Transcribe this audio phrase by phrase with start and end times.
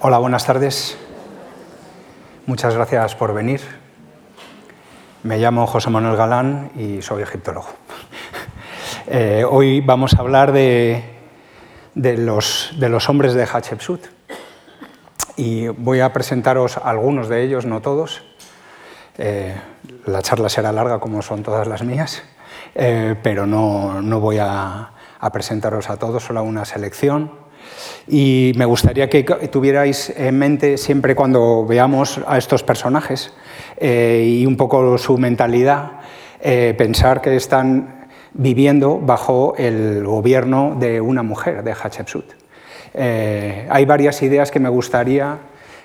[0.00, 0.96] Hola, buenas tardes.
[2.46, 3.60] Muchas gracias por venir.
[5.24, 7.66] Me llamo José Manuel Galán y soy egiptólogo.
[9.10, 11.02] Eh, hoy vamos a hablar de,
[11.94, 14.04] de, los, de, los, hombres de Hatshepsut
[15.34, 18.22] y voy a presentaros algunos de ellos, no todos.
[19.16, 19.56] Eh,
[20.04, 22.22] la charla será larga como son todas las mías,
[22.74, 27.47] eh, pero no, no voy a, a presentaros a todos, solo una selección.
[28.10, 33.34] Y me gustaría que tuvierais en mente siempre cuando veamos a estos personajes
[33.76, 36.00] eh, y un poco su mentalidad,
[36.40, 42.24] eh, pensar que están viviendo bajo el gobierno de una mujer, de Hatshepsut.
[42.94, 45.38] Eh, hay varias ideas que me gustaría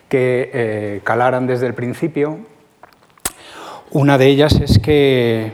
[0.08, 2.38] que calaran desde el principio.
[3.91, 5.52] Una de ellas es que,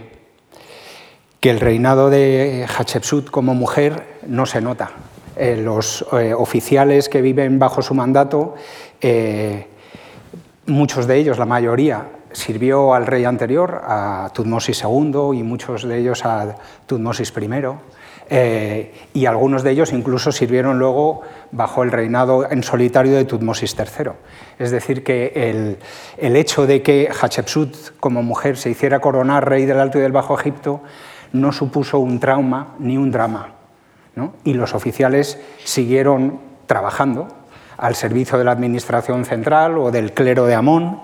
[1.39, 4.91] que el reinado de Hatshepsut como mujer no se nota.
[5.39, 8.55] Eh, los eh, oficiales que viven bajo su mandato,
[8.99, 9.67] eh,
[10.65, 15.97] muchos de ellos, la mayoría, sirvió al rey anterior, a Tutmosis II, y muchos de
[15.97, 18.89] ellos a Tutmosis I.
[19.13, 21.21] Y algunos de ellos incluso sirvieron luego
[21.53, 24.11] bajo el reinado en solitario de Tutmosis III.
[24.59, 25.77] Es decir, que el,
[26.17, 30.11] el hecho de que Hatshepsut como mujer se hiciera coronar rey del Alto y del
[30.11, 30.81] Bajo Egipto
[31.31, 33.58] no supuso un trauma ni un drama.
[34.43, 37.27] Y los oficiales siguieron trabajando
[37.77, 40.99] al servicio de la administración central o del clero de Amón.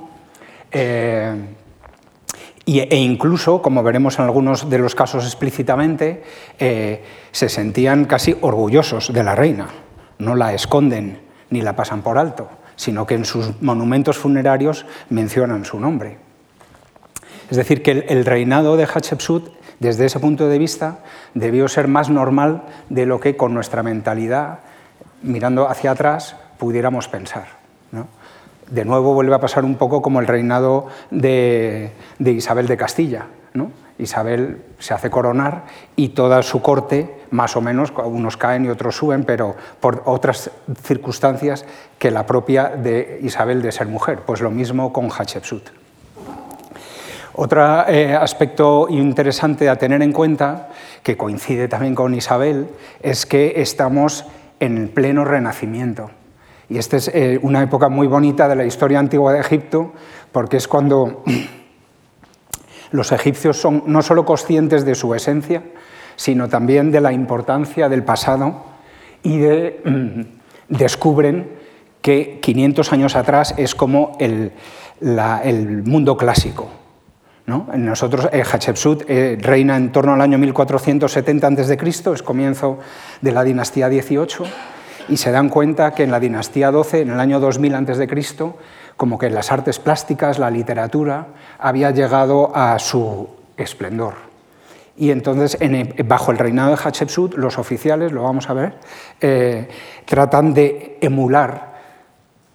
[0.72, 1.34] Eh,
[2.68, 6.24] e incluso, como veremos en algunos de los casos explícitamente,
[6.60, 9.68] eh, se sentían casi orgullosos de la reina.
[10.18, 15.64] No la esconden ni la pasan por alto, sino que en sus monumentos funerarios mencionan
[15.64, 16.18] su nombre.
[17.50, 21.00] Es decir, que el reinado de Hatshepsut, desde ese punto de vista,
[21.34, 24.60] debió ser más normal de lo que con nuestra mentalidad,
[25.22, 27.48] mirando hacia atrás, pudiéramos pensar.
[28.70, 33.28] de nuevo vuelve a pasar un poco como el reinado de, Isabel de Castilla.
[33.98, 35.64] Isabel se hace coronar
[35.96, 40.52] y toda su corte, más o menos, unos caen y otros suben, pero por otras
[40.84, 41.66] circunstancias
[41.98, 44.20] que la propia de Isabel de ser mujer.
[44.26, 45.85] Pues lo mismo con Hatshepsut.
[47.38, 50.70] Otro eh, aspecto interesante a tener en cuenta,
[51.04, 52.70] que coincide también con Isabel,
[53.02, 54.26] es que estamos
[54.62, 56.12] en pleno renacimiento.
[56.70, 59.92] Y esta es eh, una época muy bonita de la historia antigua de Egipto,
[60.32, 61.24] porque es cuando
[62.92, 65.62] los egipcios son no solo conscientes de su esencia,
[66.16, 68.64] sino también de la importancia del pasado
[69.24, 70.22] y mm,
[70.70, 71.50] descubren
[72.02, 74.54] que 500 años atrás es como el,
[75.02, 76.85] el mundo clásico.
[77.46, 77.68] ¿No?
[77.76, 81.78] Nosotros, eh, Hatshepsut eh, reina en torno al año 1470 a.C.,
[82.14, 82.80] es comienzo
[83.22, 84.44] de la dinastía 18
[85.10, 88.54] y se dan cuenta que en la dinastía 12, en el año 2000 a.C.,
[88.98, 91.28] como que las artes plásticas, la literatura,
[91.60, 94.14] había llegado a su esplendor.
[94.98, 98.76] Y entonces, en, bajo el reinado de Hatshepsut, los oficiales, lo vamos a ver,
[99.20, 99.68] eh,
[100.06, 101.76] tratan de emular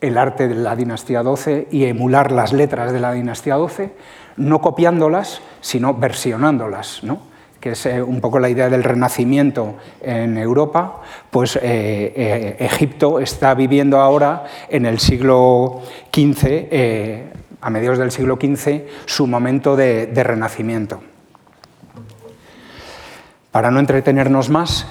[0.01, 3.93] el arte de la dinastía 12 y emular las letras de la dinastía 12,
[4.37, 7.03] no copiándolas, sino versionándolas.
[7.03, 7.31] ¿no?
[7.61, 13.21] que es eh, un poco la idea del renacimiento en Europa, pues eh, eh, Egipto
[13.21, 15.83] está viviendo ahora en el siglo
[16.13, 17.29] XV,
[17.61, 21.03] a mediados del siglo XV, su momento de, renacimiento.
[23.51, 24.87] Para no entretenernos más,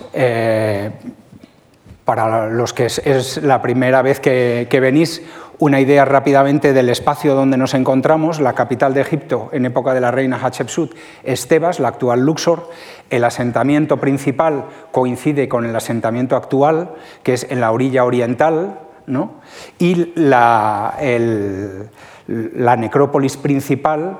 [2.05, 5.23] para los que es, la primera vez que venís,
[5.59, 8.39] una idea rápidamente del espacio donde nos encontramos.
[8.39, 12.69] La capital de Egipto en época de la reina Hatshepsut es Tebas, la actual Luxor.
[13.09, 16.91] El asentamiento principal coincide con el asentamiento actual,
[17.23, 19.33] que es en la orilla oriental, ¿no?
[19.77, 20.95] y la,
[22.77, 24.17] necrópolis principal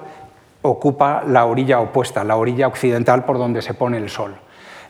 [0.62, 4.36] ocupa la orilla opuesta, la orilla occidental por donde se pone el sol.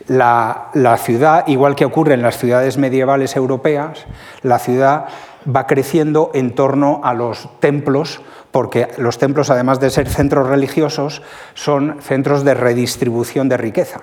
[0.08, 4.06] La, ciudad, igual que ocurre en las ciudades medievales europeas,
[4.42, 5.08] la ciudad
[5.48, 8.22] va creciendo en torno a los templos,
[8.52, 11.22] porque los templos, además de ser centros religiosos,
[11.53, 14.02] son centros de redistribución de riqueza.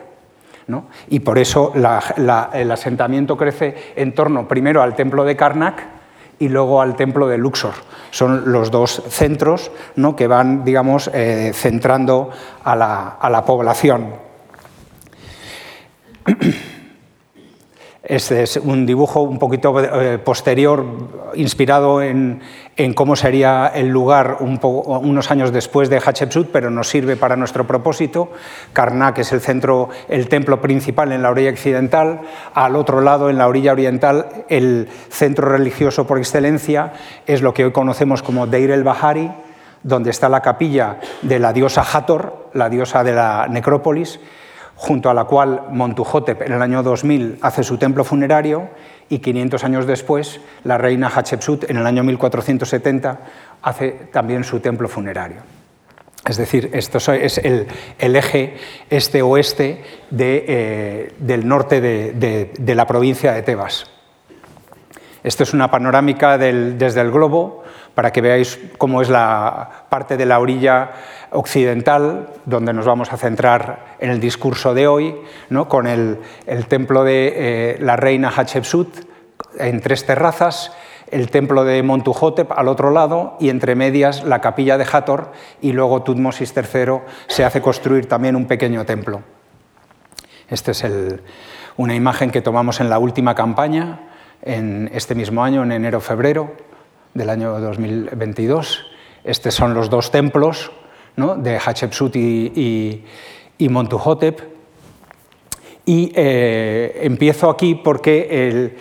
[0.67, 0.87] ¿no?
[1.09, 5.85] Y por eso el asentamiento crece en torno primero al templo de Karnak
[6.39, 7.75] y luego al templo de Luxor.
[8.11, 10.17] Son los dos centros ¿no?
[10.17, 12.31] que van, digamos, eh, centrando
[12.65, 14.15] a la, a la población.
[18.09, 20.85] Este es un dibujo un poquito eh, posterior,
[21.35, 22.41] inspirado en,
[22.95, 28.31] cómo sería el lugar unos años después de Hatshepsut, pero nos sirve para nuestro propósito.
[28.73, 32.21] Karnak es el centro, el templo principal en la orilla occidental.
[32.55, 36.93] Al otro lado, en la orilla oriental, el centro religioso por excelencia
[37.27, 39.33] es lo que hoy conocemos como Deir el-Bahari,
[39.83, 44.21] donde está la capilla de la diosa Hathor, la diosa de la necrópolis
[44.77, 48.69] junto a la cual Montuhotep en el año 2000 hace su templo funerario
[49.09, 53.19] y 500 años después la reina Hatshepsut en el año 1470
[53.63, 55.39] hace también su templo funerario.
[56.29, 57.67] Es decir, esto es el,
[57.99, 58.57] eje
[58.91, 59.83] este-oeste
[60.19, 63.87] eh, del norte de, la provincia de Tebas.
[65.27, 67.65] Esto es una panorámica desde el globo
[67.97, 70.93] para que veáis cómo es la parte de la orilla
[71.33, 75.17] occidental, donde nos vamos a centrar en el discurso de hoy,
[75.51, 75.69] ¿no?
[75.69, 76.21] con el,
[76.69, 78.99] templo de eh, la reina Hatshepsut
[79.59, 80.71] en tres terrazas,
[81.11, 85.73] el templo de Montuhotep al otro lado y entre medias la capilla de Hathor y
[85.73, 89.23] luego Tutmosis III se hace construir también un pequeño templo.
[90.49, 90.87] Esta es
[91.77, 94.07] una imagen que tomamos en la última campaña,
[94.43, 96.53] en este mismo año, en enero-febrero,
[97.15, 98.87] del año 2022.
[99.25, 100.71] Estos son los dos templos
[101.17, 103.05] de Hatshepsut y,
[103.59, 104.41] y, Montuhotep.
[105.85, 108.73] Y eh, empiezo aquí porque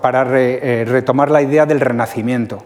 [0.00, 2.64] para eh, retomar la idea del renacimiento.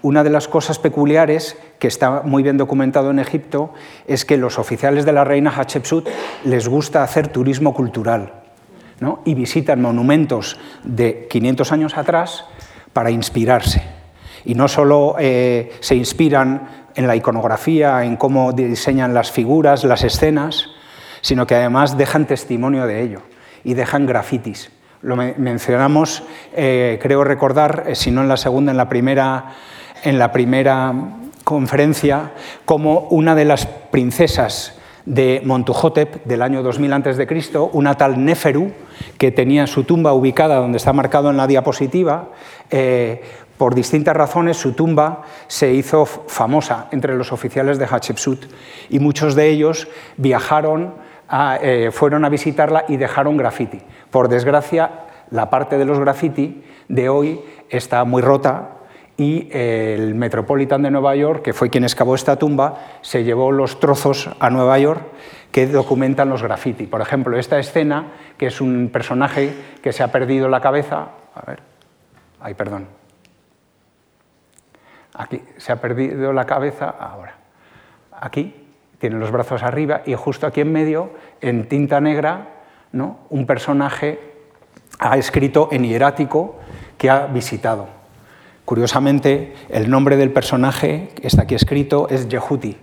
[0.00, 3.72] Una de las cosas peculiares que está muy bien documentado en Egipto
[4.06, 6.08] es que los oficiales de la reina Hatshepsut
[6.44, 8.41] les gusta hacer turismo cultural
[9.24, 12.44] y visitan monumentos de 500 años atrás
[12.92, 13.82] para inspirarse.
[14.44, 20.04] Y no solo eh, se inspiran en la iconografía, en cómo diseñan las figuras, las
[20.04, 20.68] escenas,
[21.20, 23.22] sino que además dejan testimonio de ello
[23.64, 24.70] y dejan grafitis.
[25.02, 26.22] Lo mencionamos,
[26.54, 29.54] eh, creo recordar, eh, si no en la segunda, en la primera,
[30.04, 30.92] en la primera
[31.44, 32.32] conferencia,
[32.64, 38.72] como una de las princesas de Montuhotep del año 2000 a.C., una tal Neferu,
[39.18, 42.28] que tenía su tumba ubicada donde está marcado en la diapositiva,
[43.62, 48.46] por distintas razones su tumba se hizo famosa entre los oficiales de Hatshepsut
[48.90, 50.94] y muchos de ellos viajaron,
[51.60, 53.78] eh, fueron a visitarla y dejaron graffiti.
[54.10, 57.40] Por desgracia, la parte de los graffiti de hoy
[57.70, 58.81] está muy rota
[59.16, 63.78] y el Metropolitan de Nueva York, que fue quien excavó esta tumba, se llevó los
[63.78, 65.02] trozos a Nueva York
[65.50, 66.86] que documentan los graffiti.
[66.86, 71.46] Por ejemplo, esta escena, que es un personaje que se ha perdido la cabeza, a
[71.46, 71.60] ver,
[72.40, 72.86] ay, perdón,
[75.14, 77.34] Aquí se ha perdido la cabeza ahora.
[78.12, 78.54] Aquí
[78.98, 81.10] tiene los brazos arriba y justo aquí en medio,
[81.40, 82.48] en tinta negra,
[82.92, 83.18] ¿no?
[83.30, 84.18] un personaje
[84.98, 86.56] ha escrito en hierático
[86.96, 87.88] que ha visitado.
[88.64, 92.76] Curiosamente, el nombre del personaje que está aquí escrito es Yehuti.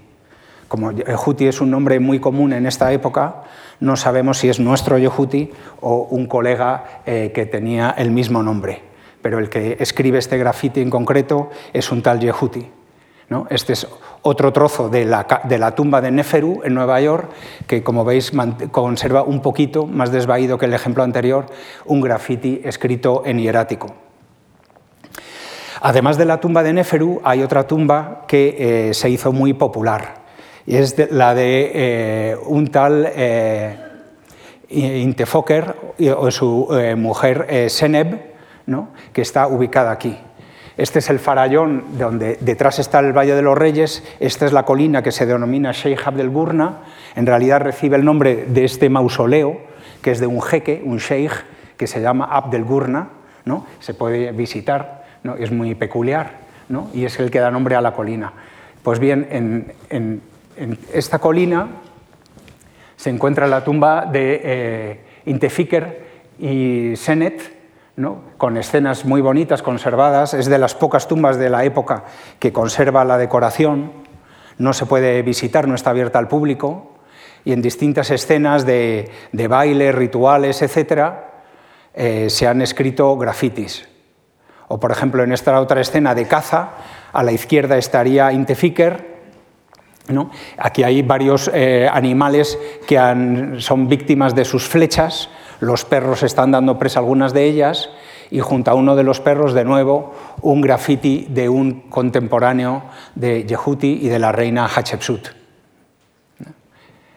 [0.68, 3.44] Como Yehuti es un nombre muy común en esta época,
[3.80, 8.90] no sabemos si es nuestro Yehuti o un colega eh, que tenía el mismo nombre
[9.22, 12.68] pero el que escribe este grafiti en concreto es un tal Yehuti.
[13.30, 13.46] ¿no?
[13.50, 13.88] Este es
[14.22, 17.30] otro trozo de la, de la, tumba de Neferu en Nueva York,
[17.68, 18.32] que como veis
[18.72, 21.46] conserva un poquito, más desvaído que el ejemplo anterior,
[21.86, 23.94] un grafiti escrito en hierático.
[25.82, 30.16] Además de la tumba de Neferu, hay otra tumba que eh, se hizo muy popular,
[30.66, 33.78] y es la de eh, un tal eh,
[34.70, 35.76] Intefoker
[36.16, 38.20] o su mujer Seneb,
[39.12, 40.16] que está ubicada aquí.
[40.78, 44.64] Este es el farallón donde detrás está el Valle de los Reyes, esta es la
[44.64, 46.84] colina que se denomina Sheikh Abdel Gurna,
[47.16, 49.60] en realidad recibe el nombre de este mausoleo,
[50.04, 51.34] que es de un jeque, un sheikh,
[51.76, 53.10] que se llama Abdel Gurna,
[53.46, 53.66] ¿no?
[53.80, 55.36] se puede visitar, ¿no?
[55.36, 56.90] es muy peculiar, ¿no?
[56.94, 58.34] y es el que da nombre a la colina.
[58.84, 59.28] Pues bien,
[59.90, 60.22] en,
[60.94, 61.68] esta colina
[62.96, 66.08] se encuentra la tumba de eh, Intefiker
[66.40, 67.60] y Senet,
[68.38, 70.34] con escenas muy bonitas conservadas.
[70.34, 72.06] Es de las pocas tumbas de la época
[72.40, 73.92] que conserva la decoración.
[74.58, 76.94] No se puede visitar, no está abierta al público.
[77.44, 81.14] Y en distintas escenas de, de baile, rituales, etc.,
[81.94, 83.88] eh, se han escrito grafitis.
[84.70, 86.70] O, por ejemplo, en esta otra escena de caza,
[87.12, 89.20] a la izquierda estaría Intefiker,
[90.08, 90.30] ¿no?
[90.58, 92.58] Aquí hay varios eh, animales
[92.88, 92.98] que
[93.58, 97.90] son víctimas de sus flechas, los perros están dando presa a algunas de ellas
[98.32, 102.84] y junto a uno de los perros, de nuevo, un grafiti de un contemporáneo
[103.16, 105.30] de Yehuti y de la reina Hatshepsut,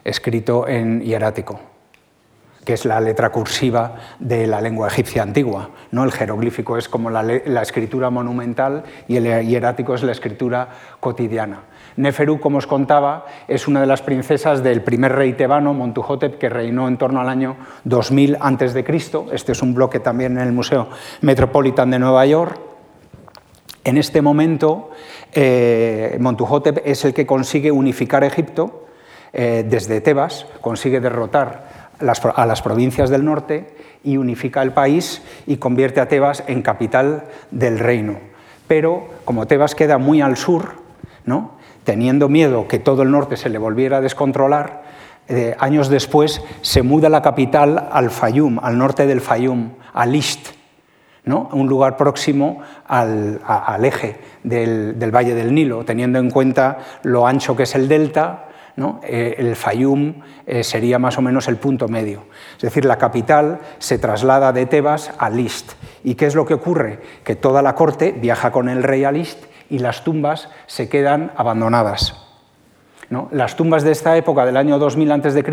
[0.05, 1.72] escrito en hierático.
[2.65, 5.71] Que es la letra cursiva de la lengua egipcia antigua.
[5.91, 6.05] ¿no?
[6.05, 7.23] El jeroglífico es como la,
[7.63, 10.69] escritura monumental y el hierático es la escritura
[11.01, 11.63] cotidiana.
[11.97, 16.49] Neferu, como os contaba, es una de las princesas del primer rey tebano, Montuhotep, que
[16.49, 18.85] reinó en torno al año 2000 a.C.
[19.33, 20.89] Este es un bloque también en el Museo
[21.21, 22.59] Metropolitan de Nueva York.
[23.85, 24.91] En este momento,
[25.33, 28.87] eh, Montuhotep es el que consigue unificar Egipto
[29.33, 31.72] eh, desde Tebas, consigue derrotar
[32.03, 37.25] a las provincias del norte y unifica el país y convierte a Tebas en capital
[37.51, 38.19] del reino.
[38.67, 40.75] Pero como Tebas queda muy al sur,
[41.25, 41.53] ¿no?
[41.85, 44.83] teniendo miedo que todo el norte se le volviera a descontrolar,
[45.29, 50.49] eh, años después se muda la capital al Fayum, al norte del Fayum, a Lisht,
[51.25, 53.41] un lugar próximo al,
[53.85, 58.49] eje del, del, Valle del Nilo, teniendo en cuenta lo ancho que es el delta,
[59.03, 60.15] eh, el Fayum
[60.47, 62.25] eh, sería más o menos el punto medio.
[62.57, 65.73] Es decir, la capital se traslada de Tebas a List.
[66.05, 67.01] ¿Y qué es lo que ocurre?
[67.25, 71.33] Que toda la corte viaja con el rey a List y las tumbas se quedan
[71.37, 72.19] abandonadas.
[73.31, 75.45] Las tumbas de esta época, del año 2000 a.C.,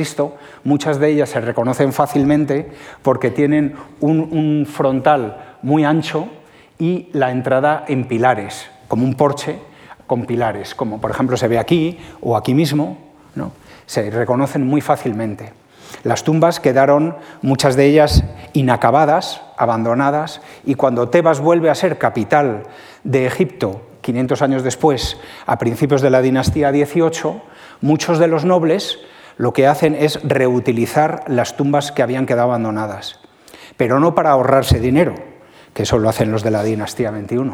[0.63, 2.71] muchas de ellas se reconocen fácilmente
[3.01, 6.29] porque tienen un frontal muy ancho
[6.77, 9.59] y la entrada en pilares, como un porche
[10.07, 13.08] con pilares, como por ejemplo se ve aquí o aquí mismo,
[13.85, 15.53] se reconocen muy fácilmente.
[16.03, 22.63] Las tumbas quedaron, muchas de ellas, inacabadas, abandonadas, y cuando Tebas vuelve a ser capital
[23.03, 27.41] de Egipto, 500 años después, a principios de la dinastía XVIII,
[27.81, 28.99] muchos de los nobles
[29.37, 33.19] lo que hacen es reutilizar las tumbas que habían quedado abandonadas,
[33.77, 35.15] pero no para ahorrarse dinero,
[35.73, 37.51] que eso lo hacen los de la dinastía XXI,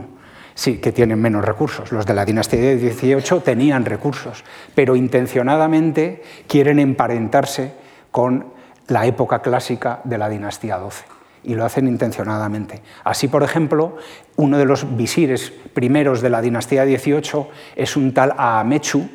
[0.56, 1.92] sí, que tienen menos recursos.
[1.92, 4.44] Los de la dinastía de 18 tenían recursos,
[4.74, 7.74] pero intencionadamente quieren emparentarse
[8.10, 8.48] con
[8.88, 11.06] la época clásica de la dinastía 12
[11.44, 12.82] y lo hacen intencionadamente.
[13.04, 13.98] Así, por ejemplo,
[14.36, 19.08] uno de los visires primeros de la dinastía 18 es un tal Amechu,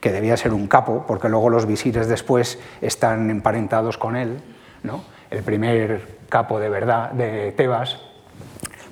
[0.00, 4.40] que debía ser un capo, porque luego los visires después están emparentados con él,
[4.82, 5.02] ¿no?
[5.30, 8.00] el primer capo de verdad de Tebas,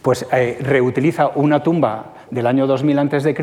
[0.03, 3.35] pues eh, reutiliza una tumba del año 2000 a.C.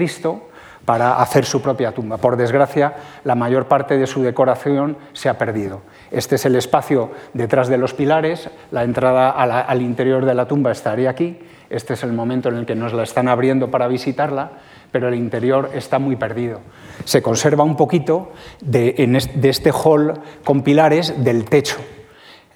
[0.85, 2.17] para hacer su propia tumba.
[2.17, 5.81] Por desgracia, la mayor parte de su decoración se ha perdido.
[6.11, 10.71] Este es el espacio detrás de los pilares, la entrada al interior de la tumba
[10.71, 11.39] estaría aquí,
[11.69, 14.51] este es el momento en el que nos la están abriendo para visitarla,
[14.91, 16.61] pero el interior está muy perdido.
[17.05, 18.95] Se conserva un poquito de
[19.43, 20.13] este hall
[20.43, 21.77] con pilares del techo,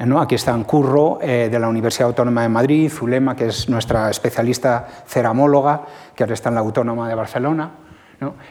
[0.04, 4.86] Aquí están Curro, eh, de la Universidad Autónoma de Madrid, Zulema, que es nuestra especialista
[5.08, 5.84] ceramóloga,
[6.14, 7.72] que ahora está en la Autónoma de Barcelona.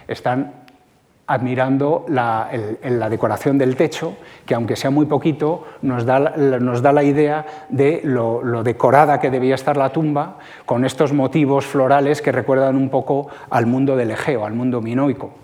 [0.09, 0.55] Están
[1.27, 2.49] admirando la,
[3.11, 4.17] decoración del techo,
[4.47, 9.77] que aunque sea muy poquito, nos da, la idea de lo, decorada que debía estar
[9.77, 14.55] la tumba, con estos motivos florales que recuerdan un poco al mundo del Egeo, al
[14.55, 15.42] mundo minoico.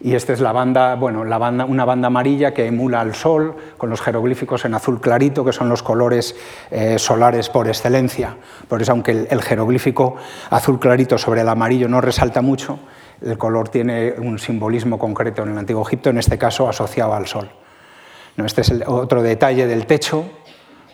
[0.00, 4.00] Y esta es la banda, bueno, una banda amarilla que emula al sol, con los
[4.00, 6.34] jeroglíficos en azul clarito, que son los colores
[6.70, 8.36] eh, solares por excelencia.
[8.66, 10.16] Por eso, aunque el, jeroglífico
[10.50, 12.78] azul clarito sobre el amarillo no resalta mucho,
[13.20, 17.26] el color tiene un simbolismo concreto en el Antiguo Egipto, en este caso asociado al
[17.26, 17.50] sol.
[18.36, 18.46] ¿No?
[18.46, 20.24] Este es otro detalle del techo,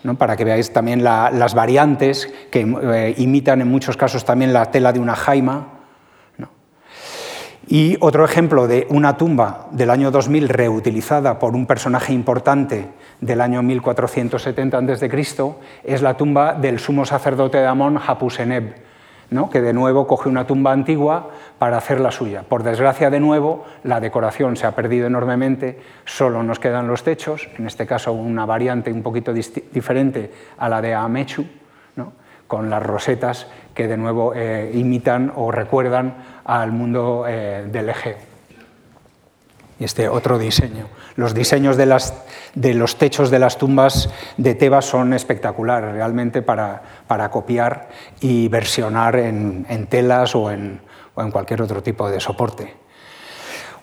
[0.03, 0.15] ¿no?
[0.15, 4.91] para que veáis también las variantes que eh, imitan en muchos casos también la tela
[4.91, 5.78] de una jaima
[7.71, 12.87] y otro ejemplo de una tumba del año 2000 reutilizada por un personaje importante
[13.21, 15.55] del año 1470 a.C.
[15.83, 18.73] es la tumba del sumo sacerdote de Amón, Hapuseneb,
[19.29, 19.51] ¿no?
[19.51, 22.41] que de nuevo coge una tumba antigua para hacer la suya.
[22.41, 27.49] Por desgracia, de nuevo, la decoración se ha perdido enormemente, solo nos quedan los techos,
[27.59, 31.45] en este caso una variante un poquito diferente a la de Amechu,
[32.49, 33.45] con las rosetas
[33.75, 36.15] que de nuevo eh, imitan o recuerdan
[36.49, 38.17] al mundo eh, del Egeo.
[39.79, 40.87] Y este otro diseño.
[41.15, 42.13] Los diseños de, las,
[42.55, 47.89] de, los techos de las tumbas de Tebas son espectaculares, realmente para, para copiar
[48.19, 50.81] y versionar en, telas o en,
[51.13, 52.73] o en, cualquier otro tipo de soporte.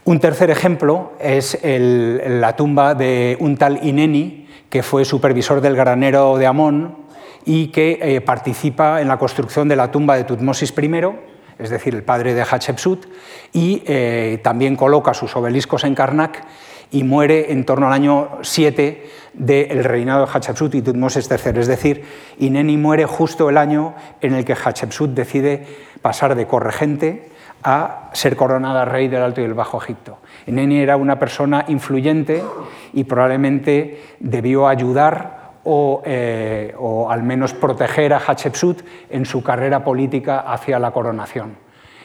[0.04, 6.36] Un tercer ejemplo es la tumba de un tal Ineni, que fue supervisor del granero
[6.36, 7.06] de Amón
[7.44, 11.94] y que eh, participa en la construcción de la tumba de Tutmosis I, es decir,
[11.94, 13.06] el padre de Hatshepsut,
[13.52, 16.44] y eh, también coloca sus obeliscos en Karnak
[16.90, 21.60] y muere en torno al año 7 del reinado de Hatshepsut y Tutmosis III.
[21.60, 22.04] Es decir,
[22.38, 25.66] Ineni muere justo el año en el que Hatshepsut decide
[26.00, 27.30] pasar de corregente
[27.62, 30.18] a ser coronada rey del Alto y el Bajo Egipto.
[30.46, 32.44] Ineni era una persona influyente
[32.92, 35.35] y probablemente debió ayudar
[35.66, 41.56] o, eh, o, al menos proteger a Hatshepsut en su carrera política hacia la coronación.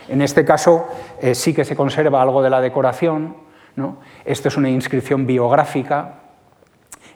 [0.09, 0.87] En este caso
[1.21, 3.37] eh, sí que se conserva algo de la decoración.
[3.75, 3.99] ¿no?
[4.25, 6.15] Esto es una inscripción biográfica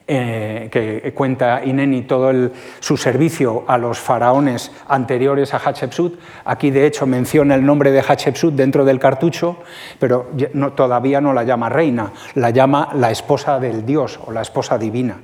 [0.07, 2.31] eh, que cuenta Ineni todo
[2.79, 6.19] su servicio a los faraones anteriores a Hatshepsut.
[6.45, 9.57] Aquí, de hecho, menciona el nombre de Hatshepsut dentro del cartucho,
[9.99, 10.27] pero
[10.75, 15.17] todavía no la llama reina, la llama la esposa del dios o la esposa divina.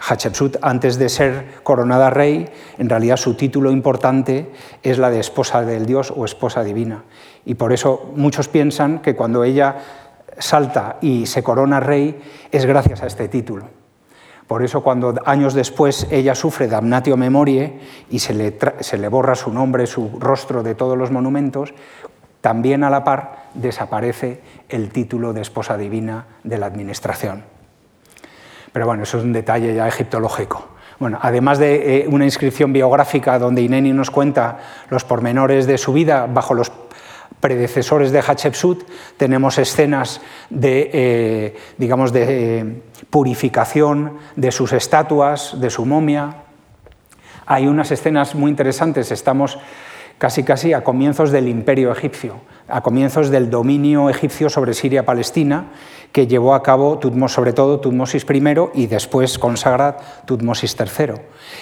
[0.00, 4.50] Hatshepsut, antes de ser coronada rey, en realidad su título importante
[4.82, 7.04] es la de esposa del dios o esposa divina.
[7.44, 9.76] Y por eso muchos piensan que cuando ella
[10.38, 12.20] salta y se corona rey
[12.52, 13.66] es gracias a este título.
[14.46, 19.34] Por eso cuando años después ella sufre damnatio memorie y se le, se le borra
[19.34, 21.74] su nombre, su rostro de todos los monumentos,
[22.40, 27.57] también a la par desaparece el título de esposa divina de la administración.
[28.78, 30.68] Pero bueno, eso es un detalle ya egiptológico.
[31.00, 34.58] Bueno, además de eh, una inscripción biográfica donde Ineni nos cuenta
[34.88, 36.70] los pormenores de su vida bajo los
[37.40, 38.84] predecesores de Hatshepsut,
[39.16, 46.36] tenemos escenas de, eh, digamos, de eh, purificación de sus estatuas, de su momia.
[47.46, 49.58] Hay unas escenas muy interesantes, estamos
[50.18, 55.72] casi casi a comienzos del imperio egipcio, a comienzos del dominio egipcio sobre Siria-Palestina,
[56.12, 58.42] que llevó a cabo Tutmos, sobre todo Tutmosis I
[58.74, 59.96] y después consagra
[60.26, 61.14] Tutmosis III.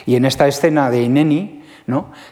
[0.07, 1.63] Y en esta escena de Ineni,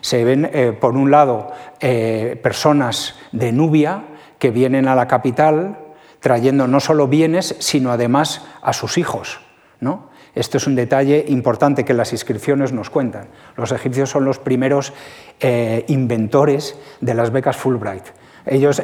[0.01, 4.05] se ven, eh, por un lado, eh, personas de Nubia
[4.39, 5.79] que vienen a la capital
[6.21, 9.41] trayendo no solo bienes, sino además a sus hijos.
[9.81, 10.09] ¿no?
[10.35, 13.29] Esto es un detalle importante que las inscripciones nos cuentan.
[13.57, 14.93] Los egipcios son los primeros
[15.41, 18.05] eh, inventores de las becas Fulbright.
[18.47, 18.83] Ellos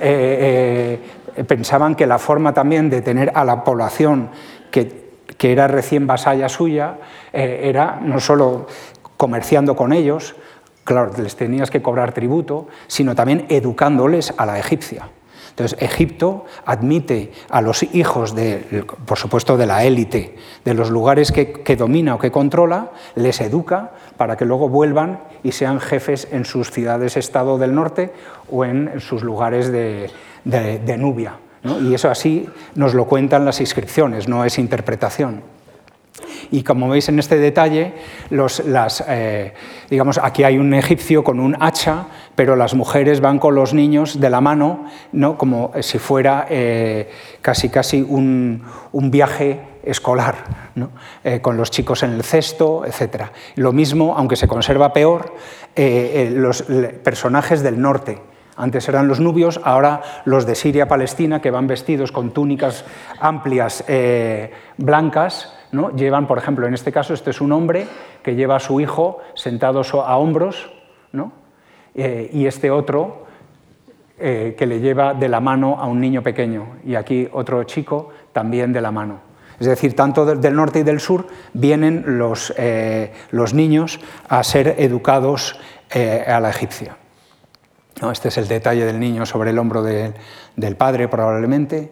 [1.47, 4.31] pensaban que la forma también de tener a la población
[4.71, 6.99] que, era recién vasalla suya
[7.33, 8.67] era no solo
[9.17, 10.35] comerciando con ellos,
[10.85, 15.11] claro, les tenías que cobrar tributo, sino también educándoles a la egipcia.
[15.51, 21.33] Entonces, Egipto admite a los hijos, de, por supuesto, de la élite, de los lugares
[21.33, 26.45] que, domina o que controla, les educa para que luego vuelvan y sean jefes en
[26.45, 28.13] sus ciudades-estado del norte
[28.51, 30.11] o en sus lugares de,
[30.99, 31.39] Nubia.
[31.81, 35.41] Y eso así nos lo cuentan las inscripciones, no es interpretación.
[36.51, 37.95] Y como veis en este detalle,
[38.29, 39.55] las, eh,
[39.89, 44.21] digamos, aquí hay un egipcio con un hacha, pero las mujeres van con los niños
[44.21, 45.39] de la mano, ¿no?
[45.39, 47.09] como si fuera eh,
[47.41, 50.37] casi, casi un, viaje escolar,
[51.25, 53.25] eh, con los chicos en el cesto, etc.
[53.57, 55.35] Lo mismo, aunque se conserva peor,
[55.77, 56.63] los
[57.03, 58.19] personajes del norte,
[58.57, 62.85] antes eran los nubios, ahora los de Siria-Palestina, que van vestidos con túnicas
[63.21, 63.85] amplias
[64.77, 65.55] blancas,
[65.95, 67.87] Llevan, por ejemplo, en este caso, este es un hombre
[68.23, 70.71] que lleva a su hijo sentado a hombros,
[71.95, 73.27] eh, y este otro
[74.19, 78.11] eh, que le lleva de la mano a un niño pequeño, y aquí otro chico
[78.33, 79.30] también de la mano.
[79.61, 84.77] Es decir, tanto del norte y del sur vienen los, eh, los niños a ser
[84.79, 85.61] educados
[85.93, 86.97] a la egipcia.
[88.13, 91.91] Este es el detalle del niño sobre el hombro del padre, probablemente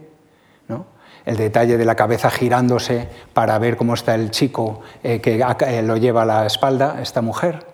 [1.28, 5.82] el detalle de la cabeza girándose para ver cómo está el chico eh, que eh,
[5.82, 7.66] lo lleva a la espalda, esta mujer.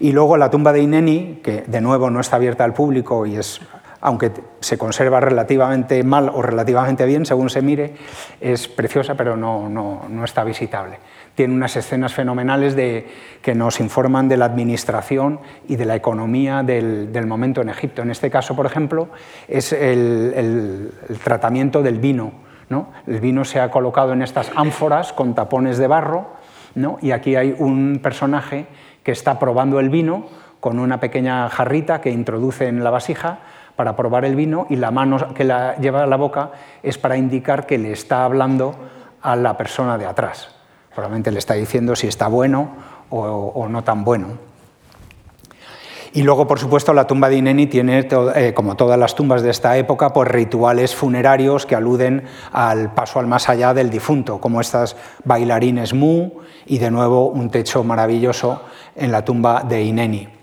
[0.00, 3.36] Y luego la tumba de Ineni, que de nuevo no está abierta al público y
[3.36, 3.60] es,
[4.00, 7.94] aunque se conserva relativamente mal o relativamente bien, según se mire,
[8.40, 10.98] es preciosa, pero no, no está visitable
[11.36, 13.06] tiene unas escenas fenomenales de,
[13.42, 18.02] que nos informan de la administración y de la economía del, momento en Egipto.
[18.02, 19.08] En este caso, por ejemplo,
[19.46, 22.32] es el, tratamiento del vino.
[22.70, 22.90] ¿no?
[23.06, 26.32] El vino se ha colocado en estas ánforas con tapones de barro
[26.74, 26.98] ¿no?
[27.02, 28.66] y aquí hay un personaje
[29.04, 30.26] que está probando el vino
[30.58, 33.40] con una pequeña jarrita que introduce en la vasija
[33.76, 36.50] para probar el vino y la mano que la lleva a la boca
[36.82, 38.74] es para indicar que le está hablando
[39.22, 40.48] a la persona de atrás.
[40.94, 42.70] Probablemente le está diciendo si está bueno
[43.10, 44.28] o, no tan bueno.
[46.12, 49.50] Y luego, por supuesto, la tumba de Ineni tiene, eh, como todas las tumbas de
[49.50, 54.62] esta época, pues rituales funerarios que aluden al paso al más allá del difunto, como
[54.62, 56.30] estas bailarines Mu
[56.64, 58.62] y de nuevo un techo maravilloso
[58.94, 60.35] en la tumba de Ineni.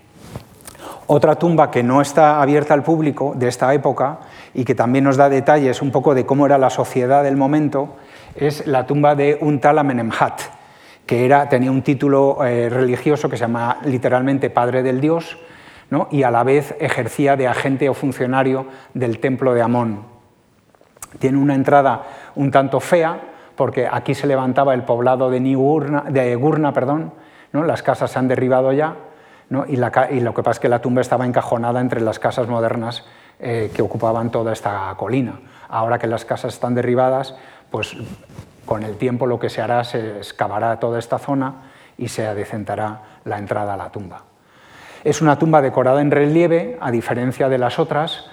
[1.06, 4.20] Otra tumba que no está abierta al público de esta época
[4.54, 7.96] y que también nos da detalles un poco de cómo era la sociedad del momento
[8.34, 10.40] es la tumba de un tal Amenemhat,
[11.06, 15.38] que tenía un título eh, religioso que se llama literalmente Padre del Dios,
[16.10, 20.02] y a la vez ejercía de agente o funcionario del templo de Amón.
[21.20, 22.02] Tiene una entrada
[22.34, 23.20] un tanto fea,
[23.54, 27.12] porque aquí se levantaba el poblado de, de Gurna, perdón,
[27.52, 27.62] ¿no?
[27.62, 28.96] las casas se han derribado ya,
[29.68, 33.04] y, lo que pasa es que la tumba estaba encajonada entre las casas modernas
[33.38, 35.40] eh, que ocupaban toda esta colina.
[35.68, 37.34] Ahora que las casas están derribadas,
[37.70, 37.96] pues
[38.64, 41.54] con el tiempo lo que se hará se excavará toda esta zona
[41.98, 44.22] y se adecentará la entrada a la tumba.
[45.04, 48.30] Es una tumba decorada en relieve, a diferencia de las otras,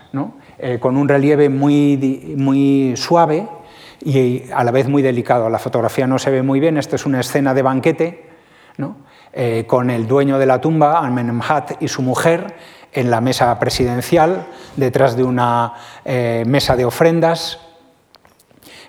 [0.58, 3.48] eh, con un relieve muy, muy suave
[4.00, 5.50] y a la vez muy delicado.
[5.50, 8.30] La fotografía no se ve muy bien, esta es una escena de banquete,
[9.34, 12.56] eh, con el dueño de la tumba, Amenemhat, y su mujer
[12.94, 17.60] en la mesa presidencial, detrás de una eh, mesa de ofrendas,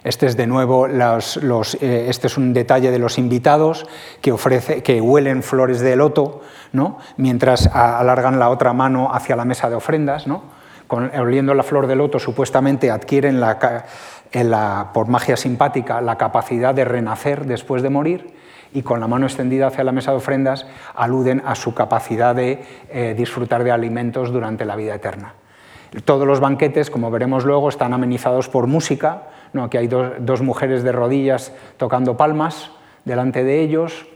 [0.05, 3.87] este es de nuevo eh, este es un detalle de los invitados
[4.21, 6.41] que, ofrece, que huelen flores de loto
[6.73, 6.99] ¿no?
[7.17, 10.27] mientras alargan la otra mano hacia la mesa de ofrendas.
[10.27, 10.43] ¿no?
[10.89, 17.47] oliendo la flor de loto supuestamente adquieren la, por magia simpática la capacidad de renacer
[17.47, 18.35] después de morir
[18.73, 22.63] y con la mano extendida hacia la mesa de ofrendas aluden a su capacidad de
[22.91, 25.35] eh, disfrutar de alimentos durante la vida eterna.
[26.05, 30.83] Todos los banquetes, como veremos luego, están amenizados por música, no, aquí hay dos, mujeres
[30.83, 32.71] de rodillas tocando palmas
[33.05, 34.07] delante de ellos.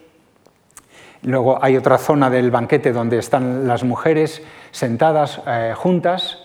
[1.22, 6.42] Luego hay otra zona del banquete donde están las mujeres sentadas eh, juntas.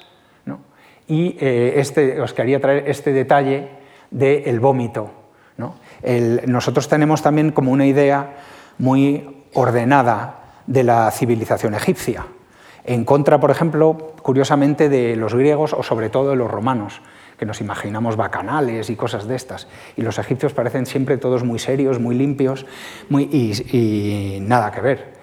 [1.07, 3.67] Y eh, este, os quería traer este detalle
[4.11, 5.20] del vómito.
[6.45, 8.37] Nosotros tenemos también como una idea
[8.77, 12.25] muy ordenada de la civilización egipcia,
[12.83, 17.01] en contra, por ejemplo, curiosamente, de los griegos o sobre todo de los romanos
[17.37, 19.67] que nos imaginamos bacanales y cosas de estas.
[19.97, 22.67] Y los egipcios parecen siempre todos muy serios, muy limpios
[23.09, 25.13] y, nada que ver.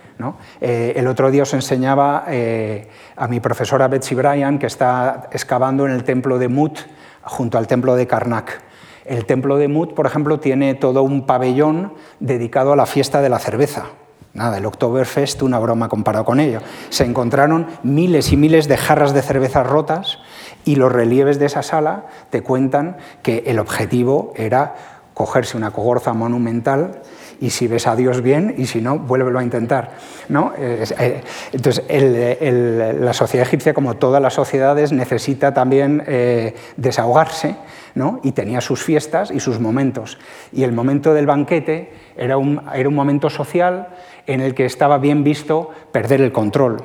[0.60, 5.86] Eh, el otro día os enseñaba eh, a mi profesora Betsy Bryan que está excavando
[5.86, 6.80] en el templo de Mut,
[7.22, 8.62] junto al templo de Karnak.
[9.09, 13.29] El templo de Mut, por ejemplo, tiene todo un pabellón dedicado a la fiesta de
[13.29, 13.87] la cerveza.
[14.35, 16.61] Nada, el Oktoberfest, una broma comparado con ello.
[16.90, 20.18] Se encontraron miles y miles de jarras de cerveza rotas
[20.64, 24.75] y los relieves de esa sala te cuentan que el objetivo era
[25.14, 27.03] cogerse una cogorza monumental
[27.40, 29.97] y si ves a Dios bien y si no, vuélvelo a intentar.
[30.29, 30.53] ¿no?
[30.57, 31.85] Eh, entonces,
[33.01, 37.57] la sociedad egipcia, como todas las sociedades, necesita también eh, desahogarse
[37.98, 38.20] ¿no?
[38.22, 40.18] y tenía sus fiestas y sus momentos.
[40.52, 43.88] Y el momento del banquete era un, era un momento social
[44.26, 46.82] en el que estaba bien visto perder el control.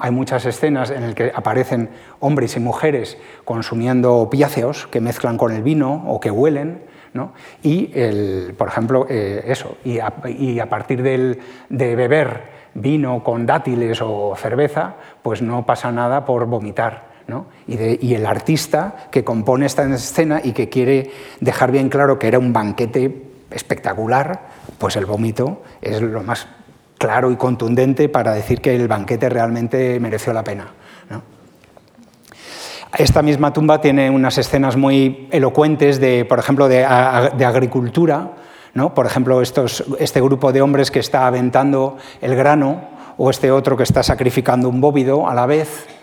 [0.00, 1.88] Hay muchas escenas en las que aparecen
[2.20, 6.82] hombres y mujeres consumiendo opiáceos que mezclan con el vino o que huelen.
[7.62, 14.34] Y, el, por ejemplo, eh, eso, y a, partir de beber vino con dátiles o
[14.36, 17.08] cerveza, pues no pasa nada por vomitar.
[17.66, 21.10] Y, el artista que compone esta escena y que quiere
[21.40, 26.46] dejar bien claro que era un banquete espectacular, pues el vómito es lo más
[26.96, 30.72] claro y contundente para decir que el banquete realmente mereció la pena.
[32.96, 38.32] Esta misma tumba tiene unas escenas muy elocuentes, de, por ejemplo, de, agricultura.
[38.72, 38.94] ¿no?
[38.94, 42.80] Por ejemplo, este grupo de hombres que está aventando el grano
[43.18, 45.97] o este otro que está sacrificando un bóvido a la vez.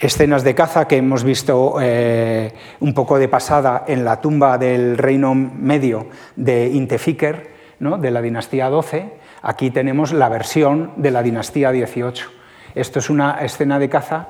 [0.00, 4.96] Escenas de caza que hemos visto eh, un poco de pasada en la tumba del
[4.96, 11.70] reino medio de Intefiker, de la dinastía 12, Aquí tenemos la versión de la dinastía
[11.70, 12.30] 18.
[12.74, 14.28] Esto es una escena de caza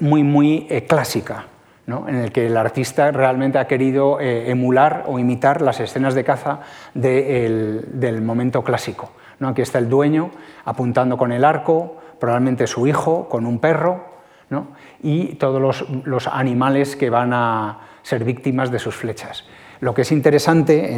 [0.00, 1.46] muy, muy eh, clásica,
[1.86, 6.24] en el que el artista realmente ha querido eh, emular o imitar las escenas de
[6.24, 6.60] caza
[6.94, 9.12] del momento clásico.
[9.38, 9.48] ¿no?
[9.48, 10.30] Aquí está el dueño
[10.64, 14.10] apuntando con el arco, probablemente su hijo con un perro,
[15.02, 19.44] y todos los, los animales que van a ser víctimas de sus flechas.
[19.80, 20.94] Lo que es interesante,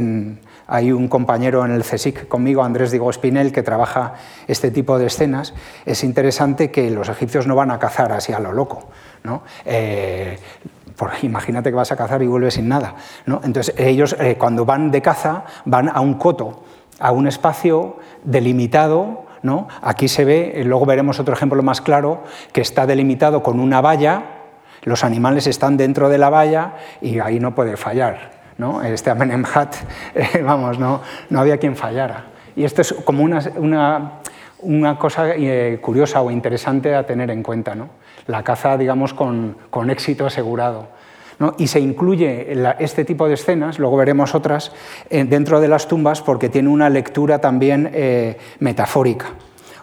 [0.66, 4.14] hay un compañero en el CSIC conmigo, Andrés Diego Espinel, que trabaja
[4.48, 5.54] este tipo de escenas,
[5.86, 8.88] es interesante que los egipcios no van a cazar así a lo loco.
[9.22, 9.44] ¿no?
[9.64, 10.36] Eh,
[11.22, 12.96] imagínate que vas a cazar y vuelves sin nada.
[13.24, 13.40] ¿no?
[13.44, 16.64] Entonces ellos eh, cuando van de caza van a un coto,
[16.98, 19.26] a un espacio delimitado.
[19.42, 19.68] ¿No?
[19.80, 23.80] Aquí se ve, eh, luego veremos otro ejemplo más claro, que está delimitado con una
[23.80, 24.22] valla,
[24.82, 28.42] los animales están dentro de la valla y ahí no puede fallar.
[28.84, 29.74] Este Amenemhat,
[30.14, 31.00] eh, vamos, no,
[31.30, 32.26] no había quien fallara.
[32.54, 37.88] Y esto es como una, cosa eh, curiosa o interesante a tener en cuenta, ¿no?
[38.26, 40.86] La caza, digamos, con éxito asegurado.
[41.58, 44.72] Y se incluye este tipo de escenas, luego veremos otras,
[45.10, 47.90] eh, dentro de las tumbas porque tiene una lectura también
[48.60, 49.26] metafórica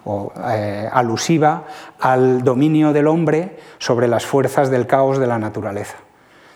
[0.06, 1.66] o eh, alusiva
[2.00, 5.98] al dominio del hombre sobre las fuerzas del caos de la naturaleza.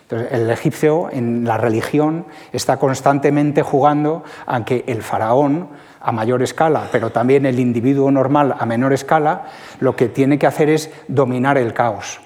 [0.02, 5.68] Entonces, el egipcio en la religión está constantemente jugando a que el faraón,
[6.00, 9.46] a mayor escala, pero también el individuo normal a menor escala,
[9.80, 12.20] lo que tiene que hacer es dominar el caos.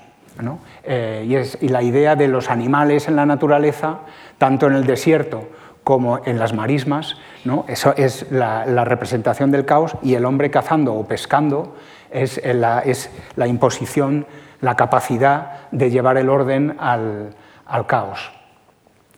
[0.90, 3.98] Eh, y, la idea de los animales en la naturaleza,
[4.38, 5.46] tanto en el desierto
[5.84, 7.66] como en las marismas, ¿no?
[7.68, 11.76] eso es la, representación del caos y el hombre cazando o pescando
[12.10, 14.26] es la, es la imposición,
[14.62, 17.34] la capacidad de llevar el orden al,
[17.66, 18.32] al, caos.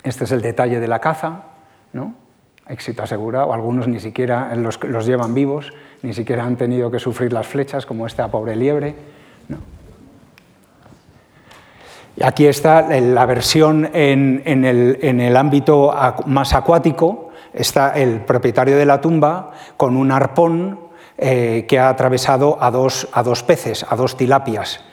[0.02, 1.44] Este es el detalle de la caza,
[1.92, 2.14] ¿no?
[2.66, 7.32] éxito asegurado, algunos ni siquiera los, los, llevan vivos, ni siquiera han tenido que sufrir
[7.32, 8.96] las flechas, como esta pobre liebre.
[12.22, 15.94] Aquí está la versión en, el, ámbito
[16.26, 20.80] más acuático, está el propietario de la tumba con un arpón
[21.16, 24.84] eh, que ha atravesado a dos, peces, a dos tilapias,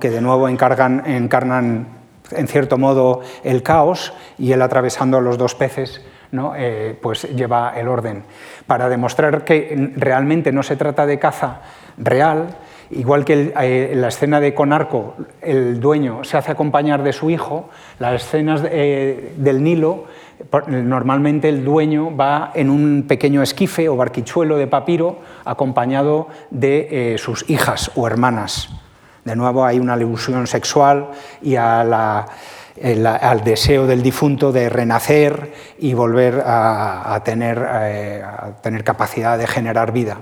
[0.00, 1.88] que de nuevo encarnan
[2.30, 6.00] en cierto modo el caos y él atravesando a los dos peces
[6.56, 8.24] eh, pues lleva el orden.
[8.66, 11.60] Para demostrar que realmente no se trata de caza
[11.96, 12.56] real,
[12.90, 17.30] Igual que eh, en la escena de Conarco, el dueño se hace acompañar de su
[17.30, 20.04] hijo, las escenas eh, del Nilo,
[20.66, 27.18] normalmente el dueño va en un pequeño esquife o barquichuelo de papiro acompañado de eh,
[27.18, 28.68] sus hijas o hermanas.
[29.24, 31.08] De nuevo hay una alusión sexual
[31.40, 32.26] y al
[33.44, 40.18] deseo del difunto de renacer y volver a tener capacidad de generar vida.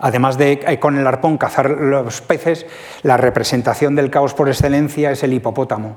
[0.00, 2.66] Además de eh, con el arpón cazar los peces,
[3.02, 5.96] la representación del caos por excelencia es el hipopótamo.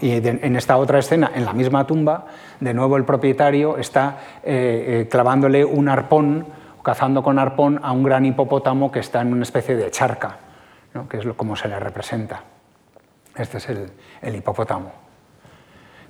[0.00, 2.26] Y en esta otra escena, en la misma tumba,
[2.60, 6.46] de nuevo el propietario está eh, eh, clavándole un arpón,
[6.82, 10.38] cazando con arpón a un gran hipopótamo que está en una especie de charca,
[11.08, 12.42] que es como se le representa.
[13.36, 15.03] Este es el hipopótamo.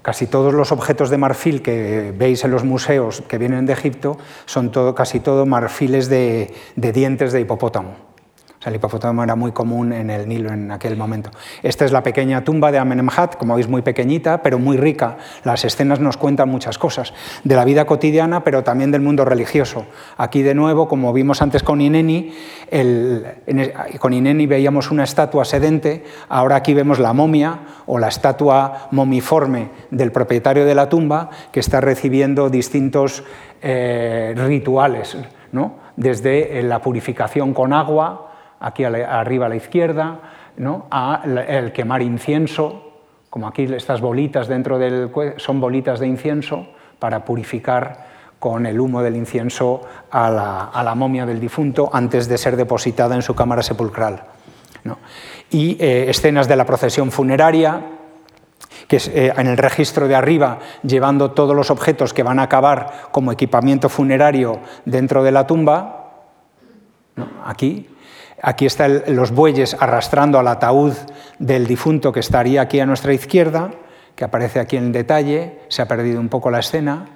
[0.05, 4.19] Casi todos los objetos de marfil que veis en los museos que vienen de Egipto
[4.45, 8.14] son todo, casi todo marfiles de, de dientes de hipopótamo
[8.65, 11.31] el hipopótamo era muy común en el Nilo en aquel momento.
[11.63, 15.19] Esta es la pequeña tumba de Amenemhat, como veis muy pequeñita, pero muy rica.
[15.45, 17.13] Las escenas nos cuentan muchas cosas,
[17.45, 19.87] de la vida cotidiana, pero también del mundo religioso.
[20.17, 22.33] Aquí de nuevo, como vimos antes con Ineni,
[23.99, 29.71] con Ineni veíamos una estatua sedente, ahora aquí vemos la momia o la estatua momiforme
[29.91, 33.25] del propietario de la tumba que está recibiendo distintos
[33.63, 35.17] eh, rituales,
[35.53, 35.85] ¿no?
[35.97, 38.24] desde la purificación con agua,
[38.65, 40.19] aquí arriba a la izquierda,
[40.57, 46.67] el quemar incienso, como aquí estas bolitas dentro del son bolitas de incienso
[46.99, 48.07] para purificar
[48.39, 53.23] con el humo del incienso a la, momia del difunto antes de ser depositada en
[53.23, 54.25] su cámara sepulcral.
[55.51, 57.83] Y eh, escenas de la procesión funeraria,
[58.89, 63.09] que eh, en el registro de arriba llevando todos los objetos que van a acabar
[63.13, 66.13] como equipamiento funerario dentro de la tumba,
[67.45, 67.89] aquí,
[68.47, 70.93] Aquí están los bueyes arrastrando al ataúd
[71.39, 73.71] del difunto que estaría aquí a nuestra izquierda,
[74.15, 77.07] que aparece aquí en el detalle, se ha perdido un poco la escena.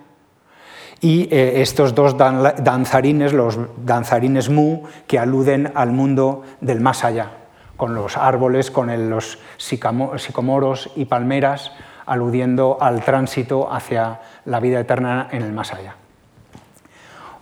[1.02, 7.32] Y eh, estos dos danzarines, los danzarines mu, que aluden al mundo del más allá,
[7.76, 11.72] con los árboles, con los sicomoros y palmeras,
[12.06, 15.94] aludiendo al tránsito hacia la vida eterna en el más allá.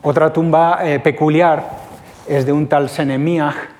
[0.03, 1.70] Otra tumba eh, peculiar
[2.27, 3.75] es de un tal Senemiah,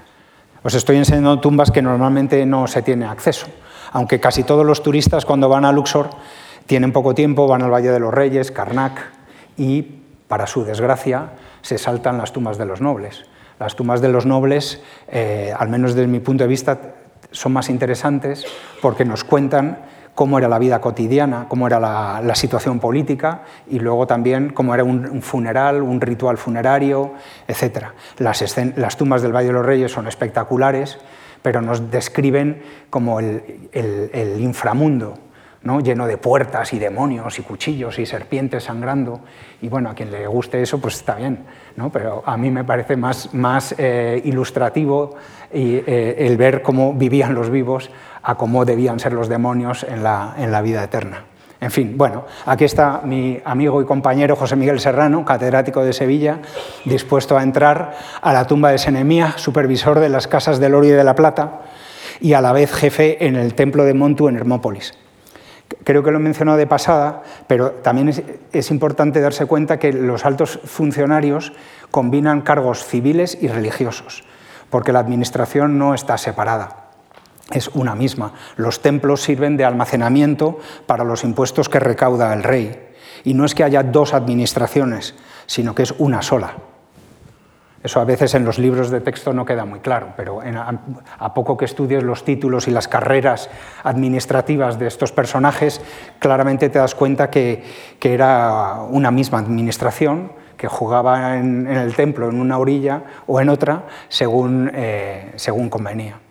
[0.67, 3.47] os estoy enseñando tumbas que normalmente no se tiene acceso,
[3.93, 6.11] aunque casi todos los turistas cuando van a Luxor
[6.67, 9.13] tienen poco tiempo, van al Valle de los Reyes, Karnak,
[9.57, 9.83] y
[10.27, 13.27] para su desgracia se saltan las tumbas de los nobles.
[13.61, 16.81] Las tumbas de los nobles, eh, al menos desde mi punto de vista,
[17.31, 18.45] son más interesantes
[18.83, 19.79] porque nos cuentan
[20.17, 24.83] cómo era la vida cotidiana, cómo era la, situación política y luego también cómo era
[24.83, 27.13] un, funeral, un ritual funerario,
[27.47, 27.89] etc.
[28.17, 30.99] Las, tumbas del Valle de los Reyes son espectaculares,
[31.43, 33.43] pero nos describen como el,
[34.41, 35.19] inframundo,
[35.63, 35.81] ¿no?
[35.81, 39.21] lleno de puertas y demonios y cuchillos y serpientes sangrando.
[39.61, 41.45] Y bueno, a quien le guste eso, pues está bien,
[41.77, 41.93] ¿no?
[41.93, 45.15] pero a mí me parece más, eh, ilustrativo
[45.53, 47.91] eh, el ver cómo vivían los vivos
[48.27, 51.25] a cómo debían ser los demonios en la, en la vida eterna.
[51.61, 56.41] En fin, bueno, aquí está mi amigo y compañero José Miguel Serrano, catedrático de Sevilla,
[56.85, 60.91] dispuesto a entrar a la tumba de Senemía, supervisor de las casas del oro y
[60.91, 61.61] de la plata,
[62.21, 64.95] y a la vez jefe en el templo de Montu en Hermópolis
[65.85, 68.13] Creo que lo he mencionado de pasada, pero también
[68.53, 71.53] es, importante darse cuenta que los altos funcionarios
[71.91, 74.25] combinan cargos civiles y religiosos,
[74.71, 76.86] porque la administración no está separada
[77.53, 78.33] es una misma.
[78.57, 82.89] Los templos sirven de almacenamiento para los impuestos que recauda el rey.
[83.25, 85.15] Y no es que haya dos administraciones,
[85.47, 86.55] sino que es una sola.
[87.83, 91.57] Eso a veces en los libros de texto no queda muy claro, pero a, poco
[91.57, 93.49] que estudies los títulos y las carreras
[93.85, 95.81] administrativas de estos personajes,
[96.19, 97.63] claramente te das cuenta que,
[98.01, 103.85] era una misma administración que jugaba en, el templo en una orilla o en otra
[104.09, 106.26] según, eh, según convenía.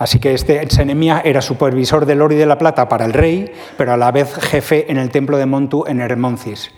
[0.00, 3.52] Así que este Senemia era supervisor del oro y de la plata para el rey,
[3.76, 6.70] pero a la vez jefe en el templo de Montu en Hermoncis.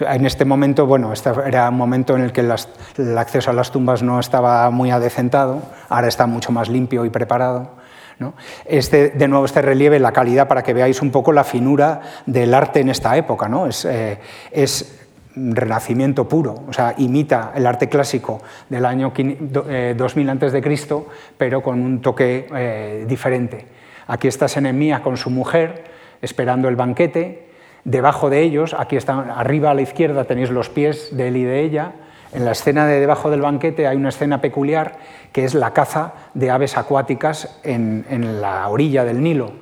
[0.00, 3.72] En este momento, bueno, este era un momento en el que el acceso a las
[3.72, 7.72] tumbas no estaba muy adecentado, ahora está mucho más limpio y preparado.
[8.66, 12.54] Este, de nuevo, este relieve, la calidad, para que veáis un poco la finura del
[12.54, 13.50] arte en esta época.
[13.68, 14.20] Es, eh,
[15.34, 21.04] renacimiento puro, o sea, imita el arte clásico del año 2000 a.C.,
[21.38, 23.66] pero con un toque eh, diferente.
[24.06, 25.84] Aquí está Senemía con su mujer
[26.20, 27.52] esperando el banquete,
[27.84, 31.44] Debajo de ellos, aquí están, arriba a la izquierda tenéis los pies de él y
[31.44, 31.92] de ella.
[32.32, 34.98] En la escena de debajo del banquete hay una escena peculiar
[35.32, 39.52] que es la caza de aves acuáticas en, la orilla del Nilo.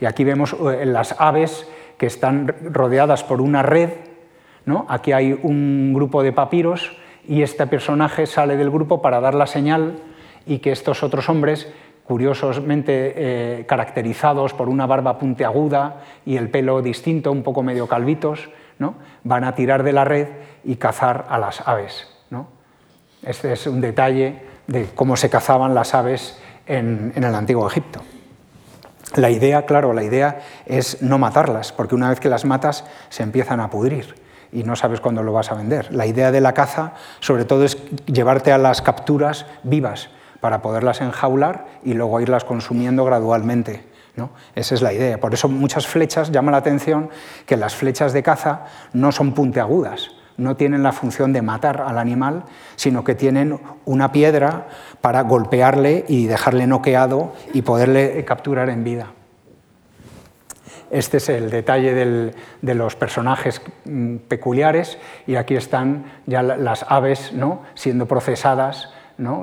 [0.00, 1.66] Y aquí vemos eh, las aves
[1.98, 3.90] que están rodeadas por una red.
[4.64, 4.86] ¿No?
[4.88, 6.96] Aquí hay un grupo de papiros
[7.26, 9.98] y este personaje sale del grupo para dar la señal
[10.46, 11.72] y que estos otros hombres
[12.04, 18.50] curiosamente eh, caracterizados por una barba puntiaguda y el pelo distinto, un poco medio calvitos,
[18.80, 18.96] ¿no?
[19.22, 20.26] van a tirar de la red
[20.64, 22.08] y cazar a las aves.
[23.22, 28.00] Este es un detalle de cómo se cazaban las aves en, en el antiguo Egipto.
[29.14, 33.22] La idea, claro, la idea es no matarlas, porque una vez que las matas se
[33.22, 34.14] empiezan a pudrir
[34.52, 35.92] y no sabes cuándo lo vas a vender.
[35.92, 40.10] La idea de la caza, sobre todo, es llevarte a las capturas vivas,
[40.40, 43.84] para poderlas enjaular y luego irlas consumiendo gradualmente.
[44.16, 44.30] ¿no?
[44.54, 45.20] Esa es la idea.
[45.20, 47.10] Por eso muchas flechas llama la atención
[47.46, 51.98] que las flechas de caza no son puntiagudas, no tienen la función de matar al
[51.98, 52.44] animal,
[52.76, 54.68] sino que tienen una piedra
[55.00, 59.12] para golpearle y dejarle noqueado y poderle capturar en vida.
[60.90, 67.32] Este es el detalle de los personajes mm, peculiares y aquí están ya las aves
[67.32, 67.62] ¿no?
[67.74, 68.92] siendo procesadas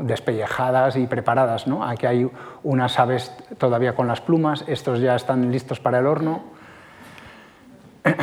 [0.03, 1.67] despellejadas y preparadas.
[1.67, 1.88] ¿no?
[1.88, 2.29] Aquí hay
[2.63, 6.43] unas aves todavía con las plumas, estos ya están listos para el horno.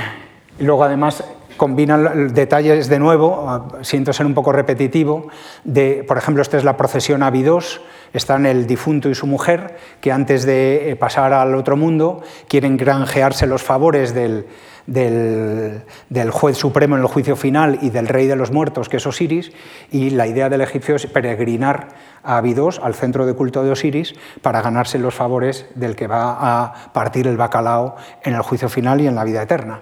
[0.56, 1.24] Y luego además
[1.56, 5.28] combinan detalles de nuevo, siento ser un poco repetitivo,
[5.64, 7.80] de, por ejemplo, esta es la procesión Abidos,
[8.12, 12.76] están el difunto y su mujer, que antes de eh, pasar al otro mundo quieren
[12.76, 14.46] granjearse los favores del,
[14.86, 15.82] del,
[16.30, 19.52] juez supremo en el juicio final y del rey de los muertos, que es Osiris,
[19.90, 21.88] y la idea del egipcio es peregrinar
[22.22, 26.62] a Abidos, al centro de culto de Osiris, para ganarse los favores del que va
[26.62, 29.80] a partir el bacalao en el juicio final y en la vida eterna.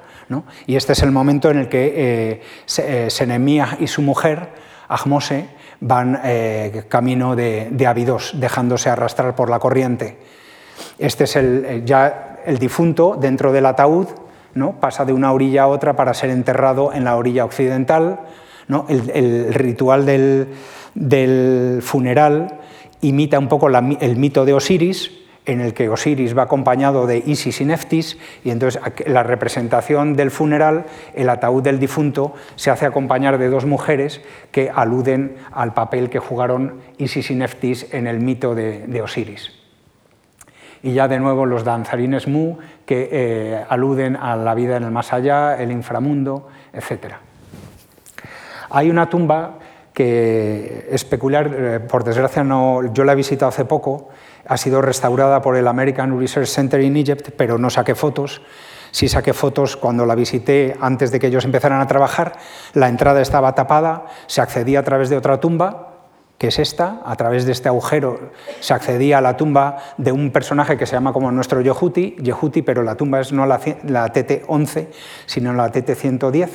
[0.66, 2.42] Y este es el momento en el que eh,
[2.78, 4.48] eh Senemía y su mujer,
[4.88, 5.48] Ahmose,
[5.80, 10.16] van eh, camino de, de Abidos, dejándose arrastrar por la corriente.
[10.98, 14.06] Este es el, eh, ya el difunto dentro del ataúd,
[14.54, 14.80] ¿no?
[14.80, 18.20] pasa de una orilla a otra para ser enterrado en la orilla occidental.
[18.88, 22.58] El, ritual del, funeral
[23.02, 25.10] imita un poco el mito de Osiris,
[25.44, 30.30] en el que Osiris va acompañado de Isis y Neftis, y entonces la representación del
[30.30, 36.08] funeral, el ataúd del difunto, se hace acompañar de dos mujeres que aluden al papel
[36.08, 39.62] que jugaron Isis y Neftis en el mito de Osiris
[40.82, 42.58] y ya de nuevo los danzarines mu
[42.92, 47.14] que eh, aluden a la vida en el más allá, el inframundo, etc.
[48.68, 49.54] Hay una tumba
[49.94, 54.10] que es peculiar, eh, por desgracia no, yo la he visitado hace poco,
[54.46, 58.42] ha sido restaurada por el American Research Center in Egypt, pero no saqué fotos.
[58.90, 62.34] Sí saqué fotos cuando la visité antes de que ellos empezaran a trabajar.
[62.74, 65.91] La entrada estaba tapada, se accedía a través de otra tumba
[66.42, 70.32] que es esta, a través de este agujero se accedía a la tumba de un
[70.32, 74.88] personaje que se llama como nuestro Yehuti, Yehuti pero la tumba es no la, TT-11,
[75.24, 76.48] sino la TT-110.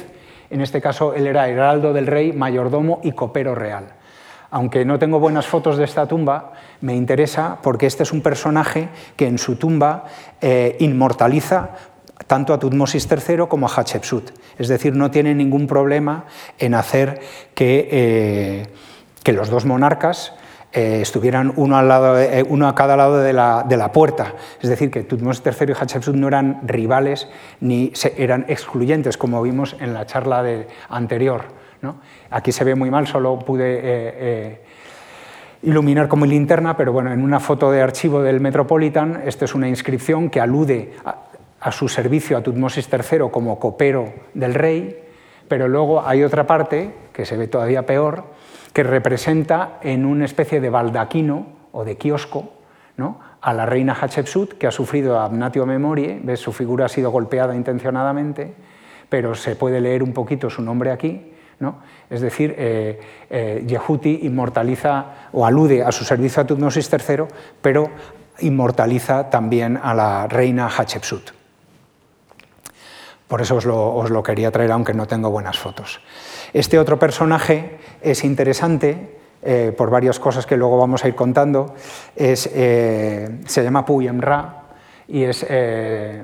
[0.50, 3.93] En este caso, él era heraldo del rey, mayordomo y copero real.
[4.52, 8.89] Aunque no tengo buenas fotos de esta tumba, me interesa porque este es un personaje
[9.15, 10.04] que en su tumba
[10.41, 11.69] eh, inmortaliza
[12.28, 14.32] tanto a Tutmosis III como a Hatshepsut.
[14.58, 16.26] Es decir, no tiene ningún problema
[16.59, 17.22] en hacer
[17.55, 17.88] que...
[17.89, 18.68] Eh,
[19.28, 20.32] que los dos monarcas
[20.71, 24.36] eh, estuvieran uno, al lado, eh, uno, a cada lado de la, de la, puerta.
[24.61, 27.28] Es decir, que Tutmosis III y Hatshepsut no eran rivales
[27.59, 30.45] ni eran excluyentes, como vimos en la charla
[30.88, 31.41] anterior.
[31.82, 31.97] ¿no?
[32.30, 34.61] Aquí se ve muy mal, solo pude eh,
[35.63, 39.67] iluminar como linterna, pero bueno, en una foto de archivo del Metropolitan, esta es una
[39.67, 40.93] inscripción que alude
[41.59, 45.03] a su servicio a Tutmosis III como copero del rey,
[45.49, 48.38] pero luego hay otra parte, que se ve todavía peor,
[48.78, 52.53] que representa en una especie de baldaquino o de kiosco
[53.41, 56.41] a la reina Hatshepsut, que ha sufrido abnatio memorie, ¿ves?
[56.41, 58.53] su figura ha sido golpeada intencionadamente,
[59.09, 61.34] pero se puede leer un poquito su nombre aquí.
[62.07, 62.99] Es decir, eh,
[63.32, 67.23] eh, Yehuti inmortaliza o alude a su servicio a Tutmosis III,
[67.59, 67.89] pero
[68.41, 71.37] inmortaliza también a la reina Hatshepsut.
[73.28, 75.99] Por eso os lo, os lo quería traer, aunque no tengo buenas fotos.
[76.53, 81.75] Este otro personaje es interesante eh, por varias cosas que luego vamos a ir contando.
[82.15, 84.63] Es, eh, se llama Puyem Ra
[85.07, 86.23] y es eh,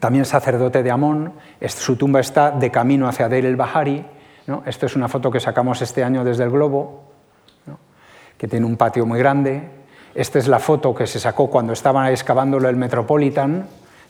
[0.00, 1.34] también sacerdote de Amón.
[1.66, 4.04] su tumba está de camino hacia Deir el Bahari.
[4.46, 4.62] ¿no?
[4.64, 7.04] Esta es una foto que sacamos este año desde el globo,
[8.38, 9.68] que tiene un patio muy grande.
[10.14, 13.66] Esta es la foto que se sacó cuando estaba excavándolo el Metropolitan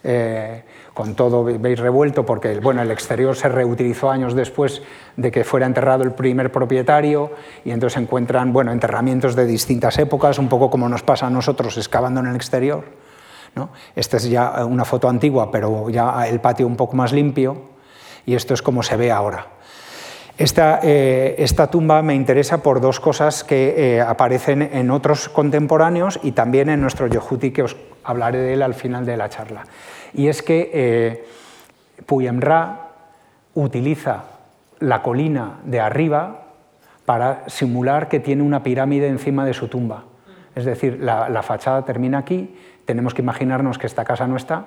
[0.09, 0.63] eh,
[0.95, 4.81] con todo, veis, revuelto, porque bueno, el exterior se reutilizó años después
[5.17, 7.33] de que fuera enterrado el primer propietario,
[7.65, 11.77] y entonces encuentran bueno, enterramientos de distintas épocas, un poco como nos pasa a nosotros
[11.77, 12.85] excavando en el exterior.
[13.57, 13.71] ¿no?
[13.97, 17.57] Esta es ya una foto antigua, pero ya el patio un poco más limpio,
[18.25, 19.56] y esto es como se ve ahora.
[20.39, 26.20] Esta, eh, esta, tumba me interesa por dos cosas que eh, aparecen en otros contemporáneos
[26.22, 29.64] y también en nuestro Yohuti, que os hablaré de él al final de la charla.
[30.12, 31.24] Y es que eh,
[32.05, 32.91] Puyem Ra
[33.55, 34.24] utiliza
[34.80, 36.43] la colina de arriba
[37.07, 40.05] para simular que tiene una pirámide encima de su tumba.
[40.55, 44.66] Es decir, la, fachada termina aquí, tenemos que imaginarnos que esta casa no está,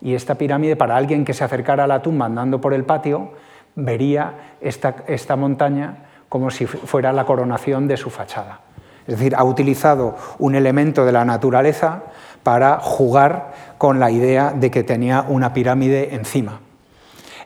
[0.00, 3.32] y esta pirámide, para alguien que se acercara a la tumba andando por el patio,
[3.76, 8.60] vería esta, esta montaña como si fuera la coronación de su fachada.
[9.06, 12.02] Es decir, ha utilizado un elemento de la naturaleza
[12.42, 16.60] para jugar con la idea de que tenía una pirámide encima.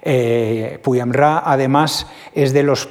[0.03, 2.89] Eh, Ra, además, es de los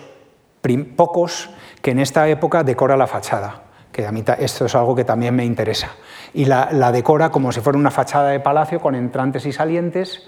[0.96, 1.50] pocos
[1.82, 5.36] que en esta época decora la fachada, que a mí esto es algo que también
[5.36, 5.90] me interesa.
[6.34, 10.28] Y la decora como si fuera una fachada de palacio con entrantes y salientes,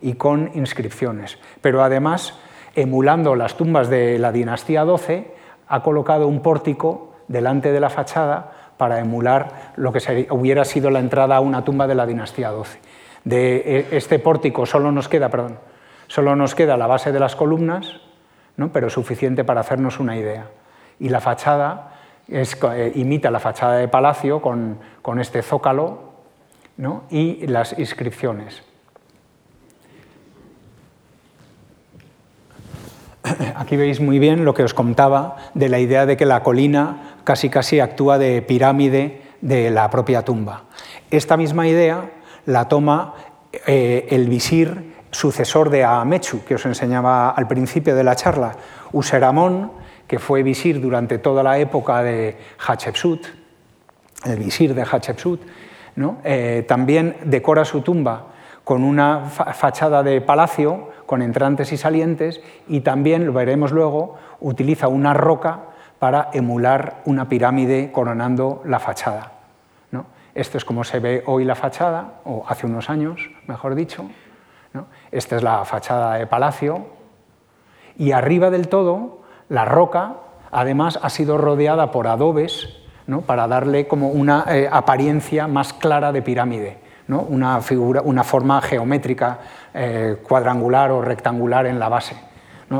[0.00, 1.38] y con inscripciones.
[1.60, 2.34] Pero además,
[2.74, 5.26] emulando las tumbas de la dinastía XII,
[5.68, 11.00] ha colocado un pórtico delante de la fachada para emular lo que hubiera sido la
[11.00, 12.80] entrada a una tumba de la dinastía XII.
[13.24, 15.58] De e, este pórtico solo nos queda, perdón,
[16.06, 18.00] solo nos queda la base de las columnas,
[18.56, 18.72] ¿no?
[18.72, 20.46] pero suficiente para hacernos una idea.
[21.00, 26.08] Y la fachada eh, imita la fachada de palacio con, con este zócalo
[27.10, 28.67] y las inscripciones.
[33.56, 37.18] Aquí veis muy bien lo que os contaba de la idea de que la colina
[37.24, 40.64] casi casi actúa de pirámide de la propia tumba.
[41.10, 42.10] Esta misma idea
[42.46, 43.14] la toma
[43.66, 48.56] eh, el visir sucesor de Amechu, que os enseñaba al principio de la charla,
[48.92, 49.72] Useramón,
[50.06, 53.26] que fue visir durante toda la época de Hatshepsut,
[54.24, 55.40] el visir de Hatshepsut.
[56.24, 58.28] Eh, también decora su tumba
[58.62, 64.88] con una fachada de palacio con entrantes y salientes y también, lo veremos luego, utiliza
[64.88, 65.60] una roca
[65.98, 69.32] para emular una pirámide coronando la fachada.
[69.90, 70.04] ¿no?
[70.34, 74.04] Esto es como se ve hoy la fachada, o hace unos años, mejor dicho.
[75.10, 76.88] Esta es la fachada de palacio.
[77.96, 80.16] Y arriba del todo, la roca,
[80.50, 82.68] además, ha sido rodeada por adobes
[83.06, 83.22] ¿no?
[83.22, 89.38] para darle como una eh, apariencia más clara de pirámide una, figura, una forma geométrica
[89.80, 92.16] eh, cuadrangular o rectangular en la base.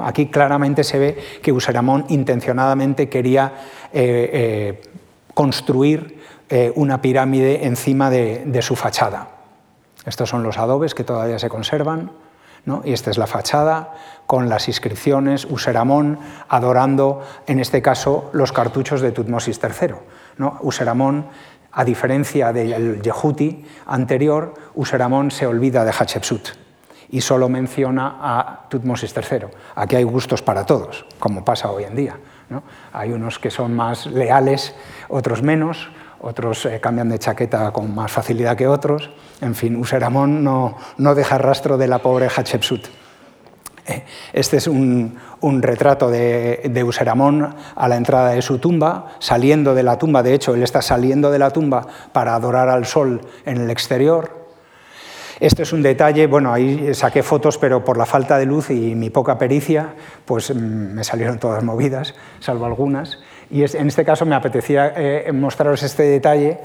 [0.02, 3.52] Aquí claramente se ve que Useramón intencionadamente quería
[3.92, 4.82] eh, eh,
[5.32, 6.18] construir
[6.74, 9.28] una pirámide encima de, su fachada.
[10.06, 12.10] Estos son los adobes que todavía se conservan.
[12.84, 13.94] Y esta es la fachada
[14.26, 16.18] con las inscripciones, Useramón
[16.48, 19.94] adorando, en este caso, los cartuchos de Tutmosis III.
[20.38, 20.58] ¿no?
[20.62, 21.26] Useramón
[21.70, 26.67] a diferencia del Yehuti anterior, Useramón se olvida de Hatshepsut
[27.10, 29.46] y solo menciona a Tutmosis III.
[29.74, 32.18] Aquí hay gustos para todos, como pasa hoy en día.
[32.92, 34.74] Hay unos que son más leales,
[35.08, 35.90] otros menos,
[36.20, 39.10] otros eh, cambian de chaqueta con más facilidad que otros.
[39.40, 42.86] En fin, Useramón no, no deja rastro de la pobre Hatshepsut.
[44.34, 45.18] Este es un,
[45.62, 50.34] retrato de, de, Useramón a la entrada de su tumba, saliendo de la tumba, de
[50.34, 54.37] hecho, él está saliendo de la tumba para adorar al sol en el exterior.
[55.40, 58.96] Este es un detalle, bueno, ahí saqué fotos, pero por la falta de luz y
[58.96, 63.20] mi poca pericia, pues mm, me salieron todas movidas, salvo algunas.
[63.50, 66.58] Y en este caso me apetecía eh, mostraros este detalle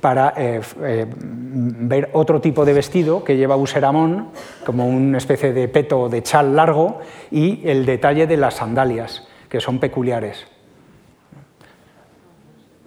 [0.00, 4.28] para eh, eh, ver otro tipo de vestido que lleva Useramón,
[4.64, 7.00] como una especie de peto de chal largo,
[7.32, 10.46] y el detalle de las sandalias, que son peculiares.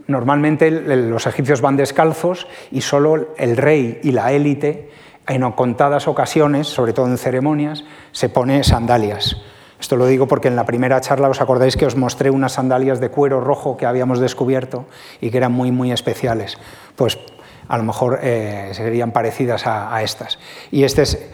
[0.08, 4.90] Normalmente los egipcios van descalzos y solo el rey y la élite,
[5.28, 9.38] en contadas ocasiones, sobre todo en ceremonias, se pone sandalias.
[9.80, 13.00] Esto lo digo porque en la primera charla os acordáis que os mostré unas sandalias
[13.00, 14.86] de cuero rojo que habíamos descubierto
[15.20, 16.58] y que eran muy, muy especiales.
[16.96, 17.20] Pues
[17.68, 20.40] a lo mejor eh, serían parecidas a, estas.
[20.72, 21.30] Y este es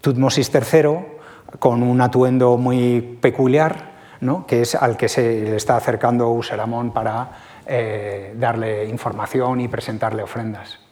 [0.00, 0.98] Tutmosis III
[1.58, 4.46] con un atuendo muy peculiar, ¿no?
[4.46, 7.30] que es al que se le está acercando Useramón para
[7.66, 10.87] eh, darle información y presentarle ofrendas.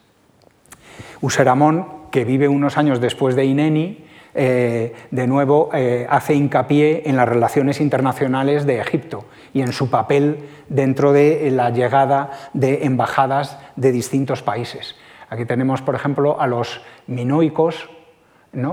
[1.21, 4.07] Useramón, que vive unos años después de Ineni,
[4.39, 9.25] eh, de nuevo eh, hace hincapié en las relaciones internacionales de Egipto
[9.55, 14.95] y en su papel dentro de la llegada de embajadas de distintos países.
[15.31, 17.89] Aquí tenemos, por ejemplo, a los minoicos,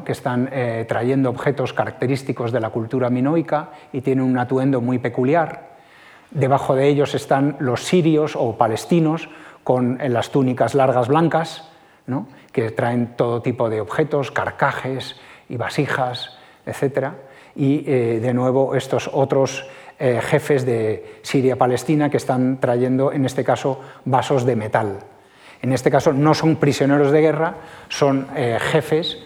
[0.06, 4.98] que están eh, trayendo objetos característicos de la cultura minoica y tienen un atuendo muy
[4.98, 5.74] peculiar.
[6.32, 9.30] Debajo de ellos están los sirios o palestinos
[9.64, 11.70] con las túnicas largas blancas,
[12.52, 15.16] que traen todo tipo de objetos, carcajes,
[15.50, 16.32] y vasijas,
[16.66, 17.10] etc.
[17.56, 19.66] Y eh, de nuevo estos otros
[20.00, 25.00] eh, jefes de Siria-Palestina que están trayendo, en este caso, vasos de metal.
[25.62, 27.56] En este caso no son prisioneros de guerra,
[27.88, 29.20] son eh, jefes.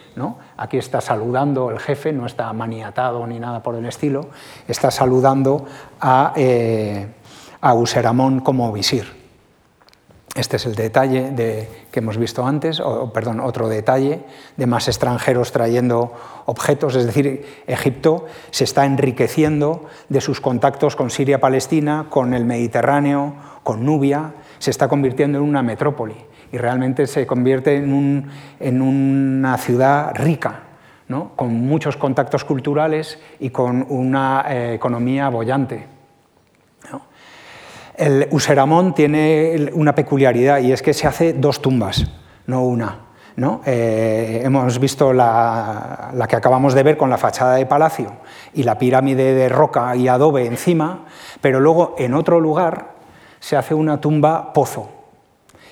[0.57, 4.29] Aquí está saludando el jefe, no está maniatado ni nada por el estilo,
[4.67, 5.67] está saludando
[6.01, 6.33] a,
[7.61, 9.16] a Useramón como visir.
[10.37, 14.19] Este es el detalle de, que hemos visto antes, o, perdón, otro detalle
[14.55, 16.13] de más extranjeros trayendo
[16.45, 23.33] objetos, es decir, Egipto se está enriqueciendo de sus contactos con Siria-Palestina, con el Mediterráneo,
[23.63, 26.15] con Nubia, se está convirtiendo en una metrópoli
[26.51, 30.59] y realmente se convierte en, una ciudad rica,
[31.35, 35.96] con muchos contactos culturales y con una eh, economía bollante.
[37.97, 42.05] El Useramón tiene una peculiaridad y es que se hace dos tumbas,
[42.45, 43.07] no una.
[43.37, 43.61] ¿no?
[43.65, 48.13] Eh, hemos visto la, que acabamos de ver con la fachada de palacio
[48.53, 51.05] y la pirámide de roca y adobe encima,
[51.39, 52.95] pero luego en otro lugar
[53.39, 54.89] se hace una tumba pozo,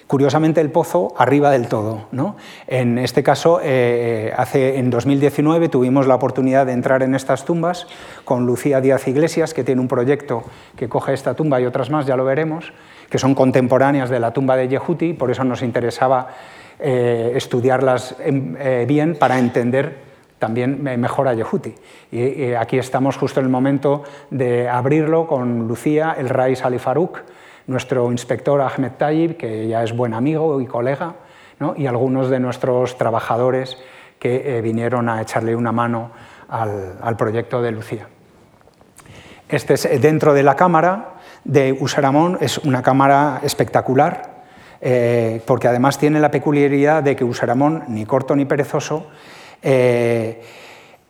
[0.08, 2.08] Curiosamente el pozo arriba del todo.
[2.12, 2.36] ¿no?
[2.68, 7.88] En este caso, eh, hace, en 2019 tuvimos la oportunidad de entrar en estas tumbas
[8.24, 10.44] con Lucía Díaz Iglesias, que tiene un proyecto
[10.76, 12.72] que coge esta tumba y otras más, ya lo veremos,
[13.10, 16.28] que son contemporáneas de la tumba de Yehuti, por eso nos interesaba
[16.80, 20.06] eh, estudiarlas eh, bien para entender
[20.38, 21.74] también mejor a Yehuti.
[22.12, 27.22] Y, aquí estamos justo en el momento de abrirlo con Lucía, el Rais Ali Farouk,
[27.68, 31.16] nuestro inspector Ahmed Tayyib, que ya es buen amigo y colega,
[31.76, 33.78] y algunos de nuestros trabajadores
[34.20, 36.12] que eh, vinieron a echarle una mano
[36.50, 38.08] al, proyecto de Lucía.
[39.50, 44.44] Este es eh, dentro de la cámara de Usaramón, es una cámara espectacular,
[44.82, 49.08] eh, porque además tiene la peculiaridad de que Usaramón, ni corto ni perezoso,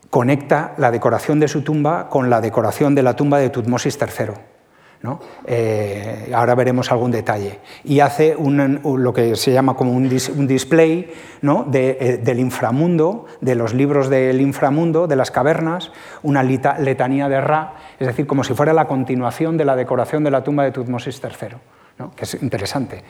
[0.10, 4.55] conecta la decoración de su tumba con la decoración de la tumba de Tutmosis III.
[5.45, 7.60] Eh, ahora veremos algún detalle.
[7.84, 11.12] Y hace lo que se llama como un, display
[11.74, 15.91] eh, del inframundo, de los libros del inframundo, de las cavernas,
[16.24, 20.32] una letanía de Ra, es decir, como si fuera la continuación de la decoración de
[20.32, 23.03] la tumba de Tutmosis III, que es interesante.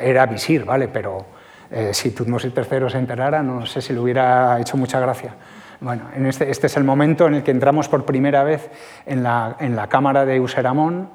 [0.00, 0.88] Era visir, ¿vale?
[0.88, 1.26] pero
[1.70, 5.34] eh, si Tutmosis III se enterara, no sé si le hubiera hecho mucha gracia.
[5.80, 8.68] Bueno, este, este, es el momento en el que entramos por primera vez
[9.06, 11.10] en la, en la cámara de Useramón,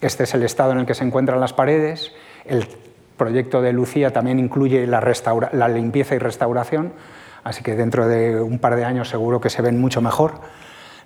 [0.00, 2.12] este es el estado en el que se encuentran las paredes.
[2.44, 2.68] El
[3.16, 6.92] proyecto de Lucía también incluye la, limpieza y restauración,
[7.44, 10.40] así que dentro de un par de años seguro que se ven mucho mejor.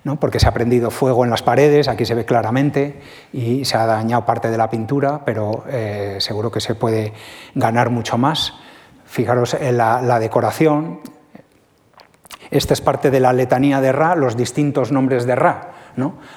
[0.05, 0.17] ¿no?
[0.19, 2.99] porque se ha prendido fuego en las paredes, aquí se ve claramente,
[3.31, 7.13] y se ha dañado parte de la pintura, pero eh, seguro que se puede
[7.55, 8.53] ganar mucho más.
[9.05, 10.99] Fijaros en la, la, decoración.
[12.51, 15.73] Esta es parte de la letanía de Ra, los distintos nombres de Ra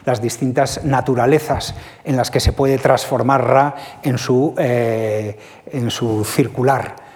[0.04, 5.38] las distintas naturalezas en las que se puede transformar Ra en su, eh,
[5.70, 7.06] en su circular.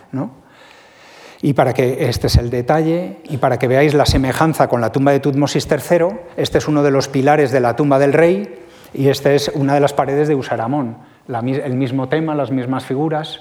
[1.42, 4.92] Y para que este es el detalle y para que veáis la semejanza con la
[4.92, 8.66] tumba de Tutmosis III, este es uno de los pilares de la tumba del rey
[8.92, 10.98] y esta es una de las paredes de Usaramón.
[11.28, 13.40] el mismo tema, las mismas figuras,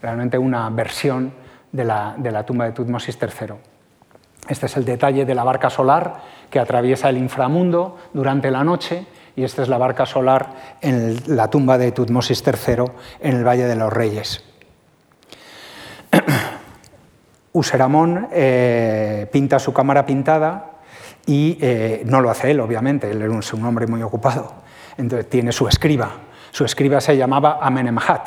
[0.00, 1.32] realmente una versión
[1.72, 3.71] de la, de la tumba de Tutmosis III.
[4.48, 6.16] Este es el detalle de la barca solar
[6.50, 11.48] que atraviesa el inframundo durante la noche y esta es la barca solar en la
[11.48, 12.84] tumba de Tutmosis III
[13.20, 14.44] en el Valle de los Reyes.
[17.52, 20.72] Useramón eh, pinta su cámara pintada
[21.24, 24.52] y eh, no lo hace él, obviamente, él es un hombre muy ocupado.
[24.96, 26.10] Entonces tiene su escriba.
[26.50, 28.26] Su escriba se llamaba Amenemhat,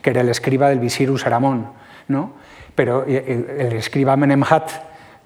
[0.00, 1.70] que era el escriba del visir Useramón.
[2.08, 2.32] ¿no?
[2.74, 4.70] Pero eh, el escriba Amenemhat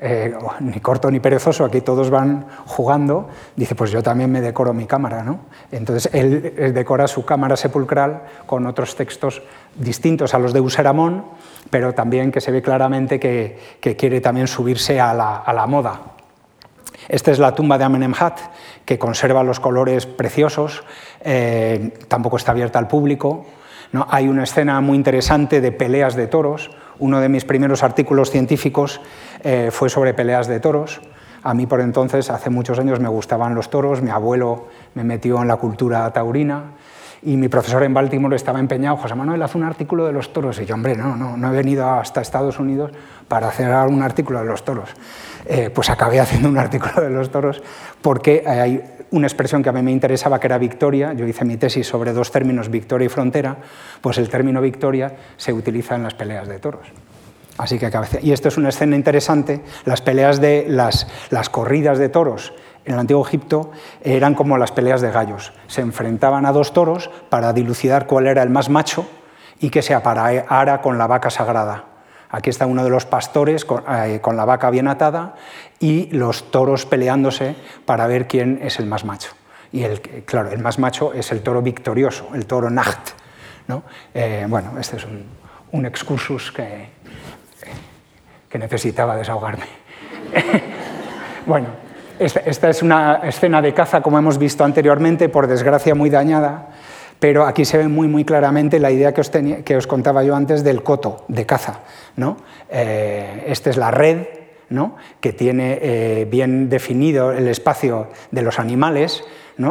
[0.03, 4.72] eh, ni corto ni perezoso, aquí todos van jugando, dice, pues yo también me decoro
[4.72, 5.22] mi cámara.
[5.22, 5.40] ¿no?
[5.70, 9.42] Entonces él decora su cámara sepulcral con otros textos
[9.76, 11.24] distintos a los de Useramón,
[11.68, 16.01] pero también que se ve claramente que, quiere también subirse a la, moda.
[17.09, 18.38] Esta es la tumba de Amenemhat,
[18.84, 20.82] que conserva los colores preciosos,
[21.20, 23.46] eh, tampoco está abierta al público.
[24.09, 26.70] Hay una escena muy interesante de peleas de toros,
[27.01, 29.01] uno de mis primeros artículos científicos
[29.42, 31.01] eh, fue sobre peleas de toros.
[31.42, 35.40] A mí por entonces, hace muchos años, me gustaban los toros, mi abuelo me metió
[35.40, 36.74] en la cultura taurina
[37.22, 40.59] y mi profesor en Baltimore estaba empeñado, José Manuel, haz un artículo de los toros.
[40.61, 42.92] Y yo, hombre, no, no, no he venido hasta Estados Unidos
[43.28, 44.90] para hacer un artículo de los toros.
[45.46, 47.62] Eh, pues acabé haciendo un artículo de los toros
[48.01, 51.57] porque hay una expresión que a mí me interesaba que era victoria, yo hice mi
[51.57, 53.57] tesis sobre dos términos, victoria y frontera,
[54.01, 56.87] pues el término victoria se utiliza en las peleas de toros.
[57.59, 57.91] Así que
[58.23, 62.55] y esto es una escena interesante, las peleas de las, las consridas de toros
[62.85, 65.53] en el antiguo Egipto eran como las peleas de gallos.
[65.67, 69.07] Se enfrentaban a dos toros para dilucidar cuál era el más macho
[69.61, 71.89] y que se aparara con la vaca sagrada.
[72.31, 75.35] Aquí está uno de los pastores eh, con, la vaca bien atada
[75.78, 79.33] y los toros peleándose para ver quién es el más macho.
[79.72, 83.11] Y el, claro, el más macho es el toro victorioso, el toro Nacht.
[83.68, 83.83] ¿no?
[84.14, 85.24] Eh, bueno, este es un,
[85.72, 86.89] un excursus que,
[88.49, 89.66] que necesitaba desahogarme.
[91.47, 91.68] bueno,
[92.20, 96.70] esta, es una escena de caza, como hemos visto anteriormente, por desgracia muy dañada,
[97.21, 100.35] pero aquí se ve muy, muy claramente la idea que os, que os contaba yo
[100.35, 101.81] antes del coto de caza.
[102.16, 102.39] ¿no?
[102.71, 104.27] Eh, esta es la red
[104.71, 104.97] ¿no?
[105.21, 109.23] que tiene eh, bien definido el espacio de los animales,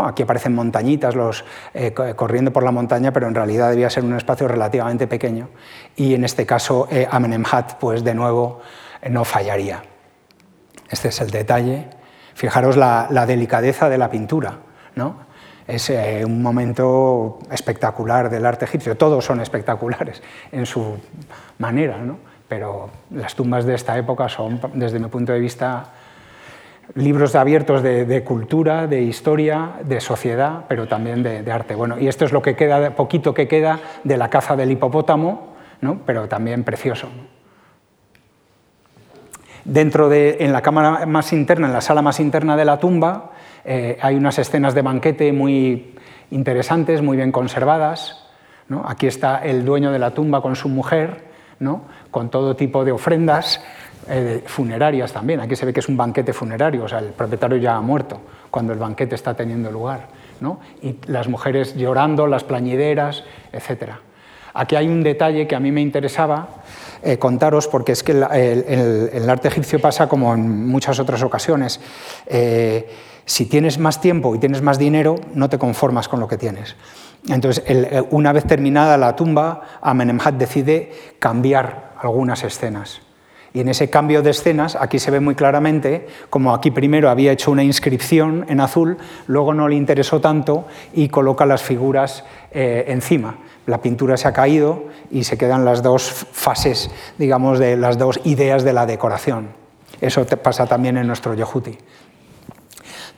[0.06, 1.44] Aquí aparecen montañitas los,
[1.74, 5.50] eh, corriendo por la montaña, pero en realidad debía ser un espacio relativamente pequeño.
[5.96, 8.60] Y en este caso, Amenemhat, pues de nuevo,
[9.10, 9.82] no fallaría.
[10.92, 11.88] Este es el detalle.
[12.36, 14.60] Fijaros la, delicadeza de la pintura.
[14.94, 15.16] ¿no?
[15.70, 15.92] Es
[16.26, 18.98] un momento espectacular del arte egipcio.
[18.98, 20.98] Todos son espectaculares en su
[21.60, 22.18] manera, ¿no?
[22.50, 25.92] pero las tumbas de esta época son, desde mi punto de vista,
[26.96, 31.76] libros abiertos de, cultura, de historia, de sociedad, pero también de, arte.
[31.76, 35.54] Bueno, y esto es lo que queda, poquito que queda de la caza del hipopótamo,
[35.82, 36.00] ¿no?
[36.06, 37.08] pero también precioso.
[39.64, 43.34] Dentro de, en la cámara más interna, en la sala más interna de la tumba,
[43.72, 45.94] eh, hay unas escenas de banquete muy
[46.32, 48.18] interesantes, muy bien conservadas.
[48.68, 48.84] ¿no?
[48.84, 51.26] Aquí está el dueño de la tumba con su mujer,
[51.60, 51.84] ¿no?
[52.10, 53.62] con todo tipo de ofrendas,
[54.08, 55.40] eh, funerarias también.
[55.40, 58.20] Aquí se ve que es un banquete funerario, o sea, el propietario ya ha muerto
[58.50, 60.08] cuando el banquete está teniendo lugar.
[60.42, 60.62] ¿no?
[60.82, 63.92] Y las mujeres llorando, las plañideras, etc.
[64.56, 66.48] Aquí hay un detalle que a mí me interesaba
[67.04, 71.80] eh, contaros, porque es que el, arte egipcio pasa como en muchas otras ocasiones.
[72.26, 72.90] Eh,
[73.30, 76.76] si tienes más tiempo y tienes más dinero, no te conformas con lo que tienes.
[77.28, 77.64] Entonces,
[78.10, 83.02] una vez terminada la tumba, Amenemhat decide cambiar algunas escenas.
[83.54, 87.32] Y en ese cambio de escenas, aquí se ve muy claramente como aquí primero había
[87.32, 92.86] hecho una inscripción en azul, luego no le interesó tanto y coloca las figuras eh,
[92.88, 93.38] encima.
[93.68, 98.22] La pintura se ha caído y se quedan las dos fases, digamos, de las dos
[98.24, 99.50] ideas de la decoración.
[100.02, 101.78] Eso pasa también en nuestro Yehuti.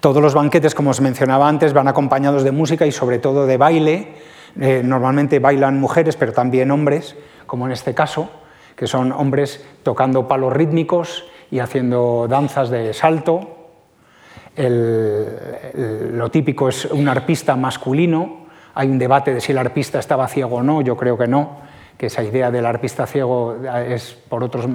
[0.02, 3.58] Todos los banquetes, como os mencionaba antes, van acompañados de música y sobre todo de
[3.58, 4.16] baile.
[4.60, 8.30] Eh, normalmente bailan mujeres, pero también hombres, como en este caso
[8.76, 13.70] que son hombres tocando palos rítmicos y haciendo danzas de salto.
[14.58, 18.48] lo típico es un arpista masculino.
[18.74, 21.60] Hay un debate de si el arpista estaba ciego o no, yo creo que no,
[21.96, 24.68] que esa idea del arpista ciego es por otros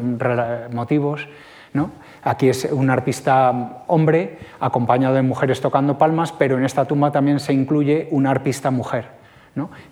[0.73, 1.27] motivos.
[1.73, 1.91] ¿no?
[2.27, 7.39] Aquí es un arpista hombre acompañado de mujeres tocando palmas, pero en esta tumba también
[7.39, 9.11] se incluye una arpista mujer,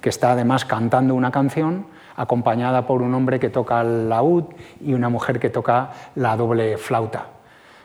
[0.00, 4.46] que está además cantando una canción acompañada por un hombre que toca el laúd
[4.80, 7.26] y una mujer que toca la doble flauta.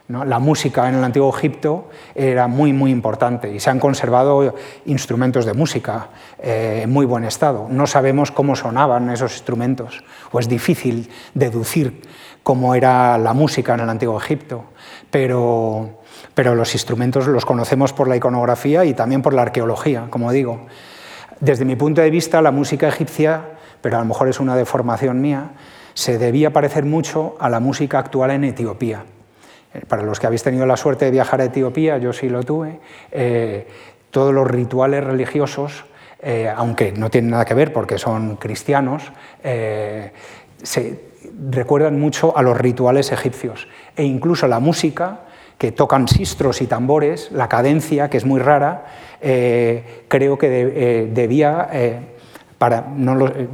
[0.07, 4.55] La música en el antiguo Egipto era muy, muy importante y se han conservado
[4.87, 6.07] instrumentos de música
[6.39, 7.67] eh, en muy buen estado.
[7.69, 12.01] No sabemos cómo sonaban esos instrumentos o es difícil deducir
[12.49, 14.63] cómo era la música en el antiguo Egipto,
[15.11, 15.99] pero,
[16.33, 20.61] pero los instrumentos los conocemos por la iconografía y también por la arqueología, como digo.
[21.39, 25.21] Desde mi punto de vista, la música egipcia, pero a lo mejor es una deformación
[25.21, 25.51] mía,
[25.93, 29.03] se debía parecer mucho a la música actual en Etiopía.
[29.75, 32.41] Eh, para los que habéis tenido la suerte de viajar a Etiopía, yo sí lo
[32.41, 32.79] tuve,
[33.11, 33.67] eh,
[34.09, 35.85] todos los rituales religiosos,
[36.19, 39.03] eh, aunque no tienen nada que ver porque son cristianos,
[40.63, 41.08] se
[41.49, 43.67] recuerdan mucho a los rituales egipcios.
[43.95, 45.21] E incluso la música,
[45.57, 48.85] que tocan sistros y tambores, la cadencia, que es muy rara,
[49.19, 51.69] creo que debía
[52.95, 53.47] no eh,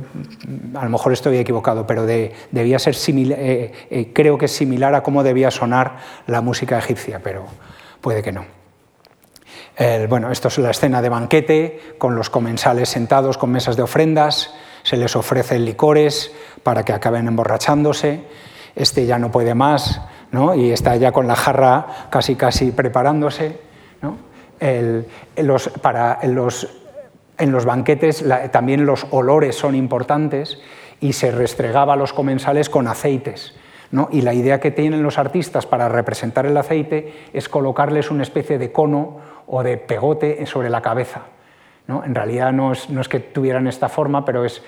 [0.76, 4.96] a lo mejor estoy equivocado, pero debía ser similar, eh, eh, creo que es similar
[4.96, 5.98] a cómo debía sonar
[6.28, 7.46] la música egipcia, pero
[8.02, 8.46] puede que no.
[10.10, 14.54] bueno, esto es la escena de banquete, con los comensales sentados con mesas de ofrendas,
[14.84, 16.32] se les ofrecen licores
[16.66, 18.24] para que acaben emborrachándose,
[18.76, 20.02] este ya no puede más,
[20.32, 20.56] ¿no?
[20.56, 23.60] y está ya con la jarra casi casi preparándose.
[24.02, 24.18] ¿no?
[25.38, 26.68] los, para los
[27.38, 30.58] en los banquetes también los olores son importantes
[31.00, 33.54] y se restregaba a los comensales con aceites.
[34.10, 38.58] Y la idea que tienen los artistas para representar el aceite es colocarles una especie
[38.58, 41.26] de cono o de pegote sobre la cabeza.
[41.88, 42.04] ¿no?
[42.04, 44.64] En realidad no es, no es, que tuvieran esta forma, pero es,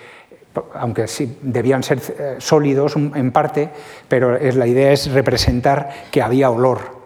[0.73, 3.69] aunque sí debían ser eh, sólidos en parte,
[4.07, 6.97] pero es, la idea es representar que había olor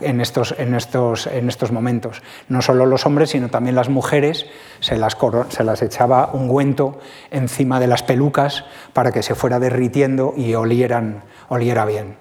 [0.00, 2.22] en, estos, en, estos, en momentos.
[2.48, 4.46] No solo los hombres, sino también las mujeres,
[4.80, 5.16] se las,
[5.48, 6.98] se las echaba ungüento
[7.30, 12.16] encima de las pelucas para que se fuera derritiendo y olieran, oliera bien.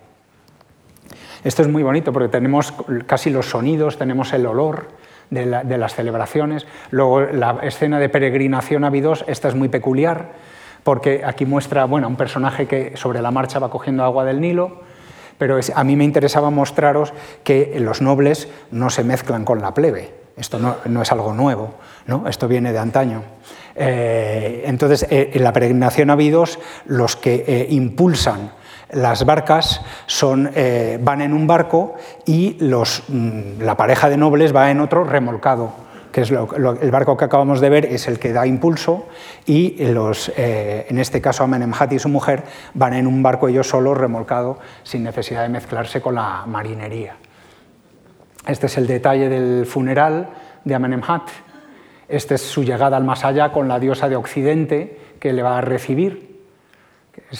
[1.44, 2.74] Esto es muy bonito porque tenemos
[3.06, 4.88] casi los sonidos, tenemos el olor
[5.30, 6.66] de, las celebraciones.
[6.92, 10.32] Luego la escena de peregrinación a Abidos, esta es muy peculiar
[10.84, 14.82] porque aquí muestra bueno, un personaje que sobre la marcha va cogiendo agua del Nilo,
[15.38, 17.14] pero a mí me interesaba mostraros
[17.44, 20.14] que los nobles no se mezclan con la plebe.
[20.36, 21.76] Esto no, es algo nuevo,
[22.08, 22.28] ¿no?
[22.28, 23.24] esto viene de antaño.
[23.76, 26.18] Eh, entonces, eh, en la peregrinación a
[26.86, 28.52] los que eh, impulsan
[28.92, 30.52] las barcas son,
[31.00, 31.96] van en un barco
[32.28, 35.83] y mm, la pareja de nobles va en otro remolcado
[36.14, 39.08] que es el barco que acabamos de ver, es el que da impulso
[39.48, 42.44] y los, eh, en este caso Amenemhat y su mujer
[42.76, 47.16] van en un barco ellos solos remolcado sin necesidad de mezclarse con la marinería.
[48.46, 50.30] Este es el detalle del funeral
[50.64, 51.24] de Amenemhat.
[52.08, 55.58] Este es su llegada al más allá con la diosa de Occidente que le va
[55.58, 56.44] a recibir.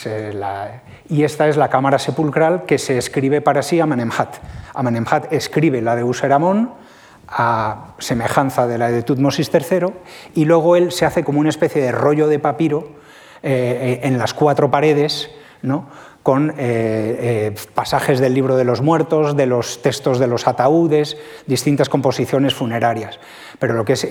[0.06, 4.38] Eh, y esta es la cámara sepulcral que se escribe para sí Amenemhat.
[4.74, 6.83] Amenemhat escribe la de Useramón
[7.36, 9.88] a semejanza de la de Tutmosis III,
[10.36, 12.90] y luego él se hace como una especie de rollo de papiro
[13.42, 15.32] eh, en las cuatro paredes,
[15.64, 15.88] ¿no?
[16.22, 21.18] con eh, eh, pasajes del libro de los muertos, de los textos de los ataúdes,
[21.48, 23.20] distintas composiciones funerarias.
[23.60, 24.08] Pero lo que es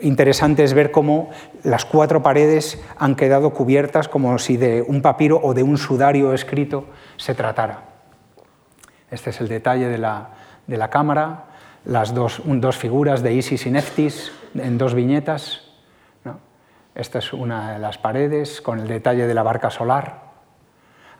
[0.00, 1.30] interesante es ver cómo
[1.64, 6.32] las cuatro paredes han quedado cubiertas como si de un papiro o de un sudario
[6.34, 6.84] escrito
[7.16, 7.88] se tratara.
[9.10, 10.28] Este es el detalle de la,
[10.68, 11.47] de la cámara,
[11.88, 15.62] las dos, dos figuras de Isis y Neftis en dos viñetas.
[16.94, 20.32] Esta es una de las paredes con el detalle de la barca solar.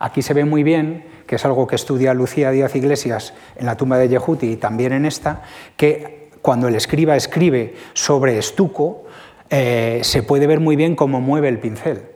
[0.00, 3.76] Aquí se ve muy bien, que es algo que estudia Lucía Díaz Iglesias en la
[3.76, 5.42] tumba de Yehuti y también en esta,
[5.76, 9.04] que cuando el escriba escribe sobre estuco,
[9.50, 12.06] eh, se puede ver muy bien cómo mueve el pincel.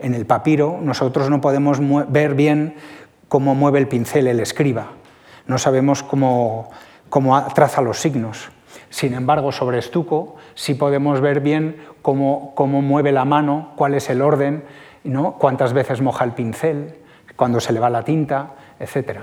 [0.00, 1.78] En el papiro nosotros no podemos
[2.10, 2.74] ver bien
[3.28, 4.92] cómo mueve el pincel el escriba.
[5.46, 6.70] No sabemos cómo
[7.12, 8.48] cómo traza los signos.
[8.88, 14.22] Sin embargo, sobre estuco sí podemos ver bien cómo, mueve la mano, cuál es el
[14.22, 14.64] orden,
[15.04, 15.34] ¿no?
[15.34, 16.94] cuántas veces moja el pincel,
[17.36, 19.18] cuándo se le va la tinta, etc.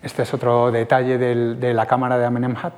[0.00, 2.74] Este es otro detalle de la cámara de Amenemhat.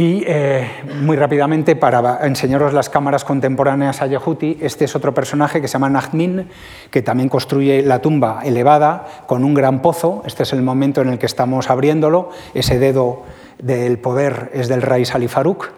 [0.00, 0.66] Y eh,
[1.02, 5.74] muy rápidamente, para enseñaros las cámaras contemporáneas a Yehuti, este es otro personaje que se
[5.74, 6.48] llama Nachmin,
[6.90, 10.22] que también construye la tumba elevada con un gran pozo.
[10.24, 12.30] Este es el momento en el que estamos abriéndolo.
[12.54, 13.24] Ese dedo
[13.58, 15.68] del poder es del rey Salifaruk,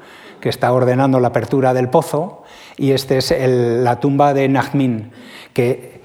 [0.41, 2.45] que está ordenando la apertura del pozo.
[2.77, 5.11] Y esta es la tumba de Nachmin,
[5.53, 6.01] que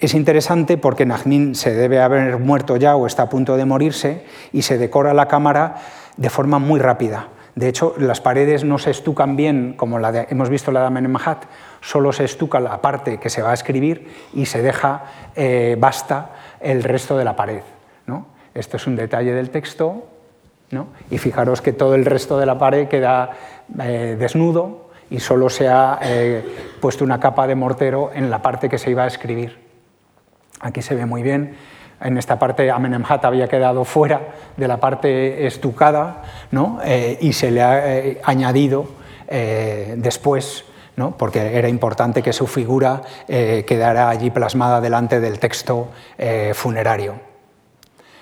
[0.00, 4.24] es interesante porque Nachmin se debe haber muerto ya o está a punto de morirse
[4.52, 5.76] y se decora la cámara
[6.16, 10.48] de forma muy rápida De hecho, las paredes no se estucan bien, como la hemos
[10.48, 11.44] visto la de Amenemhat,
[11.82, 15.04] solo se estuca la parte que se va a escribir y se deja
[15.36, 16.30] eh, basta
[16.60, 17.60] el resto de la pared.
[18.06, 18.26] ¿no?
[18.54, 20.06] Esto es un detalle del texto,
[20.70, 20.88] ¿no?
[21.10, 23.30] y fijaros que todo el resto de la pared queda
[23.80, 26.42] eh, desnudo y solo se ha eh,
[26.80, 29.58] puesto una capa de mortero en la parte que se iba a escribir.
[30.60, 31.54] Aquí se ve muy bien
[32.02, 34.20] en esta parte Amenemhat había quedado fuera
[34.56, 36.80] de la parte estucada ¿no?
[36.84, 38.86] Eh, y se le ha eh, añadido
[39.28, 40.64] eh, después,
[40.96, 41.16] ¿no?
[41.16, 45.88] porque era importante que su figura quedara allí plasmada delante del texto
[46.54, 47.14] funerario.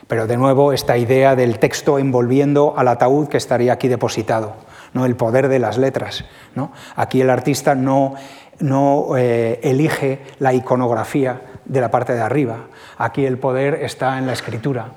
[0.07, 4.55] Pero de nuevo esta idea del texto envolviendo al ataúd que estaría aquí depositado,
[4.93, 5.05] ¿no?
[5.05, 6.25] el poder de las letras.
[6.55, 6.73] ¿no?
[6.95, 8.15] Aquí el artista no,
[8.61, 12.67] no elige la iconografía de la parte de arriba,
[12.99, 14.89] Aquí el poder está en la escritura.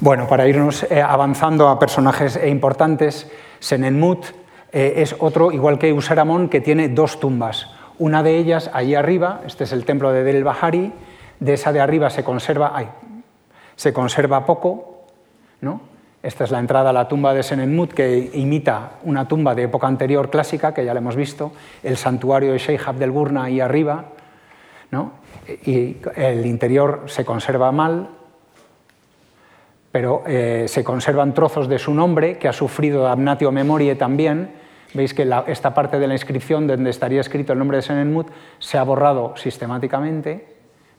[0.00, 4.26] Bueno, para irnos eh, avanzando a personajes importantes, Senenmut
[4.70, 7.70] eh, es otro, igual que Usaramón, que tiene dos tumbas.
[7.98, 10.92] Una de ellas, allí arriba, este es el templo de Del Bahari,
[11.40, 12.74] de esa de arriba se conserva,
[13.76, 15.06] se conserva poco,
[15.62, 15.80] ¿no?
[16.22, 19.86] Esta es la entrada a la tumba de Senenmut, que imita una tumba de época
[19.86, 24.04] anterior clásica, que ya la hemos visto, el santuario de Sheikh Abdel Gurna ahí arriba,
[24.92, 25.14] ¿no?
[25.64, 28.08] y el interior se conserva mal,
[29.90, 34.52] pero eh, se conservan trozos de su nombre que ha sufrido Abnatio Memorie también.
[34.94, 38.28] Veis que esta parte de la inscripción donde estaría escrito el nombre de Senenmut
[38.58, 40.46] se ha borrado sistemáticamente.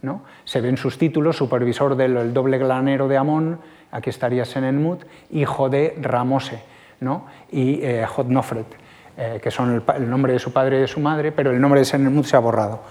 [0.01, 0.23] ¿no?
[0.43, 3.59] Se ven sus títulos, supervisor del doble glanero de Amón,
[3.91, 6.59] aquí estaría Senenmut, hijo de Ramose
[6.99, 7.27] ¿no?
[7.51, 8.05] y eh,
[9.15, 11.81] eh, que son el, nombre de su padre y de su madre, pero el nombre
[11.81, 12.81] de Senenmut se ha borrado.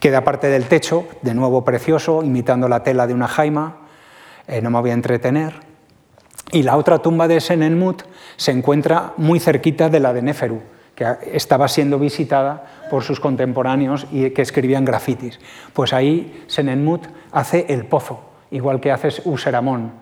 [0.00, 3.76] Queda parte del techo, de nuevo precioso, imitando la tela de una jaima,
[4.46, 5.52] eh, no me voy a entretener.
[6.50, 8.04] Y la otra tumba de Senenmut
[8.36, 10.62] se encuentra muy cerquita de la de Neferu,
[10.94, 15.38] que estaba siendo visitada por sus contemporáneos y que escribían grafitis.
[15.74, 18.20] Pues ahí Senenmut hace el pozo,
[18.50, 19.92] igual que hace Useramón.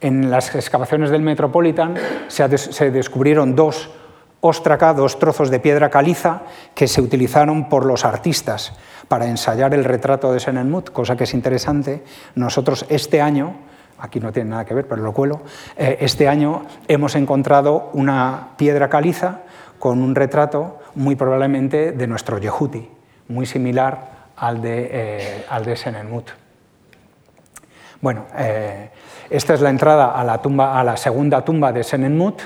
[0.00, 1.94] En las excavaciones del Metropolitan
[2.28, 3.90] se descubrieron dos
[4.46, 6.42] Óstraca, dos trozos de piedra caliza
[6.74, 8.74] que se utilizaron por los artistas
[9.08, 12.04] para ensayar el retrato de Senenmut, cosa que es interesante.
[12.34, 13.56] Nosotros este año,
[13.98, 15.40] aquí no tiene nada que ver, pero lo cuelo,
[15.78, 19.40] eh, este año hemos encontrado una piedra caliza
[19.78, 22.86] con un retrato muy probablemente de nuestro Yehuti,
[23.28, 26.28] muy similar al de, eh, al Senenmut.
[28.02, 28.90] Bueno, eh,
[29.30, 32.42] esta es la entrada a la, a la segunda tumba de Senenmut,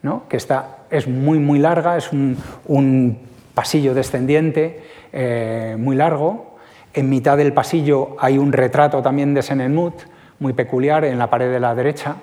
[0.00, 0.26] ¿no?
[0.28, 3.18] que está es muy, muy larga, es un,
[3.54, 6.56] pasillo descendiente eh, muy largo.
[6.94, 9.94] En mitad del pasillo hay un retrato también de Senenmut,
[10.38, 12.16] muy peculiar, en la pared de la derecha.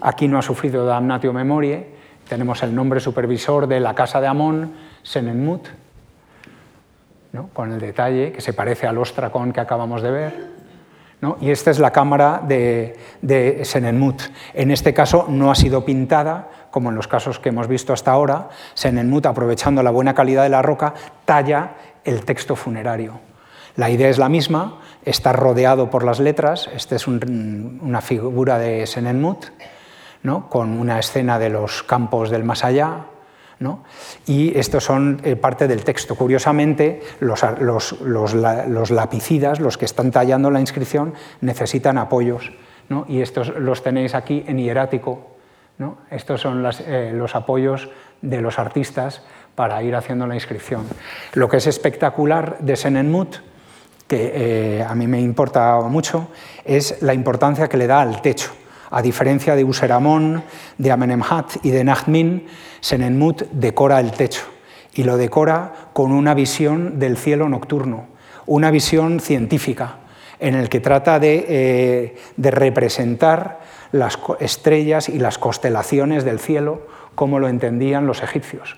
[0.00, 1.86] Aquí no ha sufrido damnatio memorie.
[2.28, 5.68] Tenemos el nombre supervisor de la casa de Amón, Senenmut,
[7.52, 10.57] con el detalle que se parece al ostracón que acabamos de ver.
[11.40, 14.22] Y esta es la cámara de, de Senenmut.
[14.54, 18.12] En este caso no ha sido pintada, como en los casos que hemos visto hasta
[18.12, 20.94] ahora, Senenmut, aprovechando la buena calidad de la roca,
[21.24, 21.72] talla
[22.04, 23.20] el texto funerario.
[23.74, 28.86] La idea es la misma, está rodeado por las letras, esta es una figura de
[28.86, 29.46] Senenmut,
[30.48, 33.06] con una escena de los campos del más allá,
[34.26, 36.14] y estos son eh, parte del texto.
[36.14, 42.52] Curiosamente, los, lapicidas, los que están tallando la inscripción, necesitan apoyos,
[43.08, 45.36] y estos los tenéis aquí en hierático,
[46.10, 47.88] estos son eh, los apoyos
[48.20, 49.22] de los artistas
[49.54, 50.86] para ir haciendo la inscripción.
[51.34, 53.36] Lo que es espectacular de Senenmut,
[54.06, 54.32] que
[54.78, 56.28] eh, a mí me importa mucho,
[56.64, 58.50] es la importancia que le da al techo.
[58.90, 60.42] A diferencia de Useramón,
[60.78, 62.46] de Amenemhat y de Nachtmin,
[62.80, 64.44] Senenmut decora el techo
[64.94, 68.06] y lo decora con una visión del cielo nocturno,
[68.46, 69.96] una visión científica,
[70.40, 73.60] en el que trata de, eh, representar
[73.92, 78.76] las estrellas y las constelaciones del cielo como lo entendían los egipcios.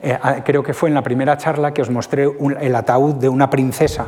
[0.00, 2.28] Eh, creo que fue en la primera charla que os mostré
[2.60, 4.06] el ataúd de una princesa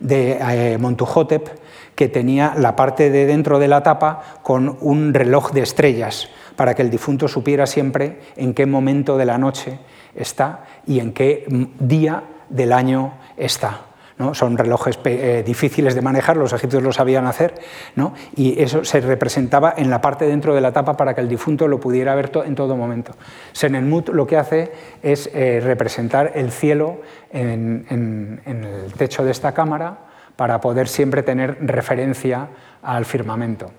[0.00, 1.48] de eh, Montuhotep
[1.96, 6.74] que tenía la parte de dentro de la tapa con un reloj de estrellas para
[6.74, 9.78] que el difunto supiera siempre en qué momento de la noche
[10.14, 11.46] está y en qué
[11.80, 13.80] día del año está.
[14.32, 17.52] Son relojes eh, difíciles de manejar, los egipcios lo sabían hacer,
[18.34, 21.68] y eso se representaba en la parte dentro de la tapa para que el difunto
[21.68, 23.12] lo pudiera ver en todo momento.
[23.52, 24.72] Senenmut lo que hace
[25.02, 29.98] es eh, representar el cielo en, el techo de esta cámara
[30.36, 32.48] para poder siempre tener referencia
[32.82, 33.70] al firmamento.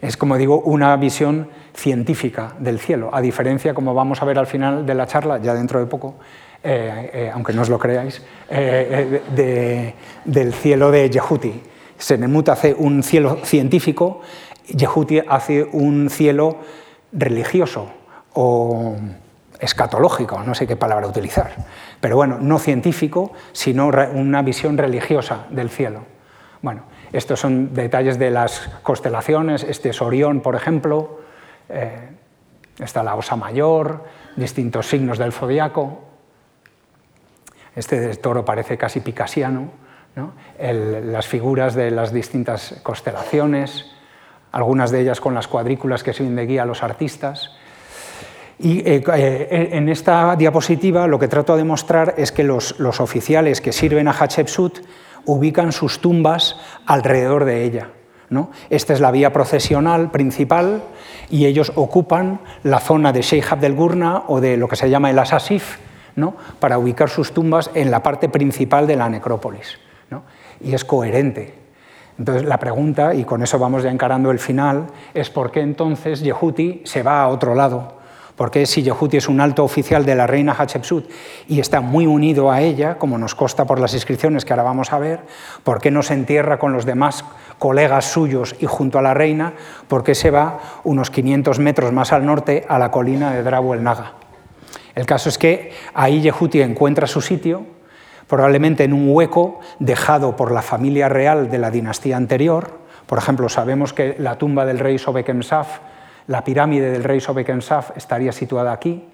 [0.00, 4.46] Es, como digo, una visión científica del cielo, a diferencia, como vamos a ver al
[4.46, 6.16] final de la charla, ya dentro de poco,
[6.62, 9.92] eh, eh, aunque no os lo creáis, eh,
[10.24, 11.62] del cielo de Yehuti.
[11.98, 14.20] Senemut hace un cielo científico,
[14.68, 16.58] Yehuti hace un cielo
[17.12, 17.88] religioso
[19.60, 21.54] escatológico, no sé qué palabra utilizar,
[22.00, 26.04] pero bueno, no científico, sino una visión religiosa del cielo.
[26.62, 26.82] Bueno,
[27.12, 31.20] estos son detalles de las constelaciones, este es Orión, por ejemplo,
[31.68, 32.10] eh,
[32.78, 34.04] está la Osa Mayor,
[34.36, 36.04] distintos signos del zodiaco,
[37.74, 39.70] este toro parece casi picasiano,
[40.58, 43.92] las figuras de las distintas constelaciones,
[44.50, 47.54] algunas de ellas con las cuadrículas que sirven de guía a los artistas,
[48.58, 53.60] y eh, eh, en esta diapositiva lo que trato de mostrar es que los, oficiales
[53.60, 54.78] que sirven a Hatshepsut
[55.26, 57.90] ubican sus tumbas alrededor de ella.
[58.30, 58.50] ¿no?
[58.70, 60.82] Esta es la vía procesional principal
[61.28, 65.10] y ellos ocupan la zona de Sheikh Abdel Gurna o de lo que se llama
[65.10, 65.78] el Asasif
[66.16, 66.34] ¿no?
[66.58, 69.78] para ubicar sus tumbas en la parte principal de la necrópolis.
[70.58, 71.52] Y es coherente.
[72.18, 76.22] Entonces la pregunta, y con eso vamos ya encarando el final, es por qué entonces
[76.22, 77.96] Yehuti se va a otro lado
[78.36, 81.10] porque si Yehuti es un alto oficial de la reina Hatshepsut
[81.48, 84.92] y está muy unido a ella, como nos consta por las inscripciones que ahora vamos
[84.92, 85.20] a ver,
[85.64, 87.24] ¿por qué no se entierra con los demás
[87.58, 89.54] colegas suyos y junto a la reina?
[89.88, 93.72] ¿Por qué se va unos 500 metros más al norte a la colina de Drabu
[93.72, 94.12] el Naga?
[94.94, 97.64] El caso es que ahí Yehuti encuentra su sitio,
[98.26, 102.80] probablemente en un hueco dejado por la familia real de la dinastía anterior.
[103.06, 105.78] Por ejemplo, sabemos que la tumba del rey Sobekemsaf
[106.26, 109.04] la pirámide del rey Sobekensaf estaría situada aquí.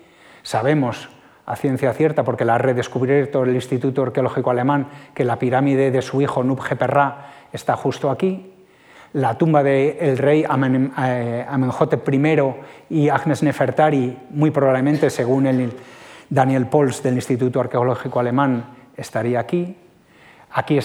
[0.43, 1.09] Sabemos
[1.45, 6.03] a ciencia cierta, porque la ha redescubierto el Instituto Arqueológico Alemán, que la pirámide de
[6.03, 8.53] su hijo Nubjeperra está justo aquí.
[9.15, 12.55] La tumba del rey eh, Amenhotep I
[12.89, 15.73] y Agnes Nefertari, muy probablemente, según el
[16.31, 18.65] Daniel Pols del Instituto Arqueológico Alemán,
[18.97, 19.77] estaría aquí.
[20.53, 20.79] Aquí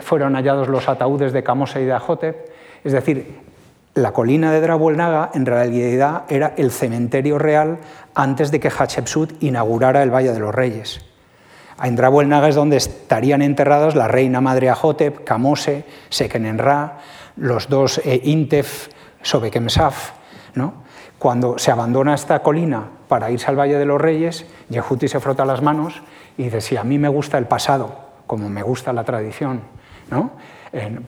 [0.00, 2.50] fueron hallados los ataúdes de Kamose y de Ahotep.
[2.82, 3.47] Es decir,
[3.94, 7.78] la colina de Drabuelnaga en realidad era el cementerio real
[8.14, 11.04] antes de que Hatshepsut inaugurara el Valle de los Reyes.
[11.82, 16.98] En Drabuelnaga es donde estarían enterrados la reina madre Ahotep, Kamose, Sekenenra,
[17.36, 18.88] los dos eh, Intef,
[19.22, 20.18] Sobekemsaf.
[21.18, 25.44] Cuando se abandona esta colina para irse al Valle de los Reyes, Yehuti se frota
[25.44, 26.02] las manos
[26.36, 29.62] y dice, sí, a mí me gusta el pasado, como me gusta la tradición.
[30.10, 30.30] ¿no?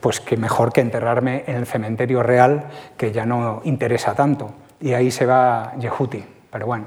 [0.01, 2.65] Pues que mejor que enterrarme en el cementerio real,
[2.97, 4.51] que ya no interesa tanto.
[4.81, 6.25] Y ahí se va Yehuti.
[6.51, 6.87] Pero bueno,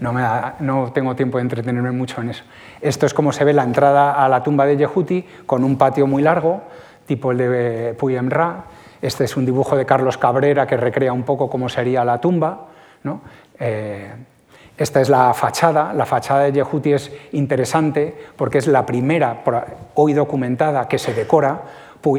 [0.00, 0.22] no, me
[0.60, 2.44] no tengo tiempo de entretenerme mucho en eso.
[2.80, 6.06] Esto es como se ve la entrada a la tumba de Yehuti, con un patio
[6.06, 6.62] muy largo,
[7.06, 8.64] tipo el de Puyem Ra.
[9.00, 12.66] Este es un dibujo de Carlos Cabrera que recrea un poco cómo sería la tumba.
[13.04, 13.20] ¿no?
[13.58, 14.10] Eh,
[14.78, 15.92] esta es la fachada.
[15.92, 19.42] La fachada de Yehuti es interesante porque es la primera
[19.94, 21.62] hoy documentada que se decora.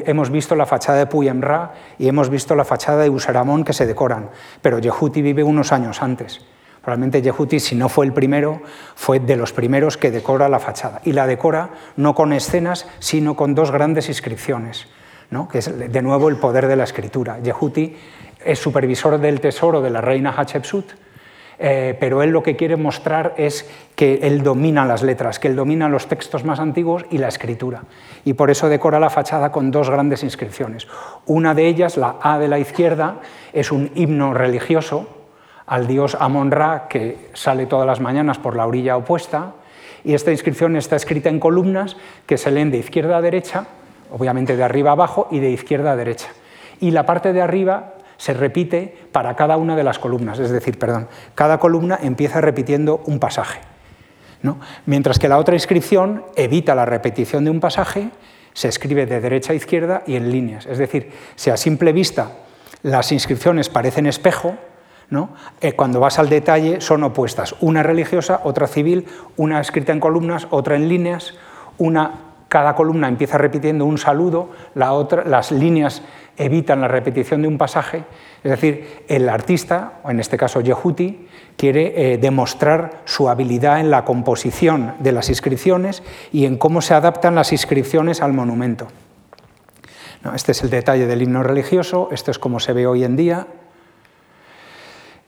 [0.06, 3.74] Hemos visto la fachada de Puyem Ra y hemos visto la fachada de Usaramón que
[3.74, 4.30] se decoran,
[4.62, 6.40] pero Yehuti vive unos años antes.
[6.82, 8.62] Probablemente Yehuti, si no fue el primero,
[8.96, 11.02] fue de los primeros que decora la fachada.
[11.04, 14.88] Y la decora no con escenas, sino con dos grandes inscripciones,
[15.30, 15.48] ¿no?
[15.48, 17.40] que es de nuevo el poder de la escritura.
[17.40, 17.96] Yehuti
[18.46, 21.03] es supervisor del tesoro de la reina Hatshepsut
[21.66, 25.56] eh, pero él lo que quiere mostrar es que él domina las letras, que él
[25.56, 27.84] domina los textos más antiguos y la escritura.
[28.26, 30.90] Y por eso decora la fachada con dos grandes inscripciones.
[31.26, 33.22] Una de ellas, la A de la izquierda,
[33.54, 35.08] es un himno religioso
[35.66, 39.54] al dios Amon-Ra que sale todas las mañanas por la orilla opuesta.
[40.04, 41.96] Y esta inscripción está escrita en columnas
[42.26, 43.68] que se leen de izquierda a derecha,
[44.12, 46.28] obviamente de arriba a abajo y de izquierda a derecha.
[46.82, 47.94] Y la parte de arriba
[48.24, 53.04] se repite para cada una de las columnas, es decir, perdón, cada columna empieza repitiendo
[53.06, 53.60] un pasaje.
[54.42, 54.62] ¿no?
[54.86, 58.12] Mientras que la otra inscripción evita la repetición de un pasaje,
[58.54, 60.68] se escribe de derecha a izquierda y en líneas.
[60.68, 62.32] Es decir, si a simple vista
[62.82, 64.56] las inscripciones parecen espejo,
[65.10, 65.34] ¿no?
[65.60, 69.06] Eh, cuando vas al detalle son opuestas, una religiosa, otra civil,
[69.36, 71.34] una escrita en columnas, otra en líneas,
[71.78, 76.04] una cada columna empieza repitiendo un saludo, la otra, las líneas
[76.38, 78.04] evitan la repetición de un pasaje.
[78.44, 81.28] Es decir, el artista, o en este caso Yehuti,
[81.58, 86.94] quiere eh, demostrar su habilidad en la composición de las inscripciones y en cómo se
[86.94, 88.86] adaptan las inscripciones al monumento.
[90.36, 93.48] este es el detalle del himno religioso, esto es como se ve hoy en día.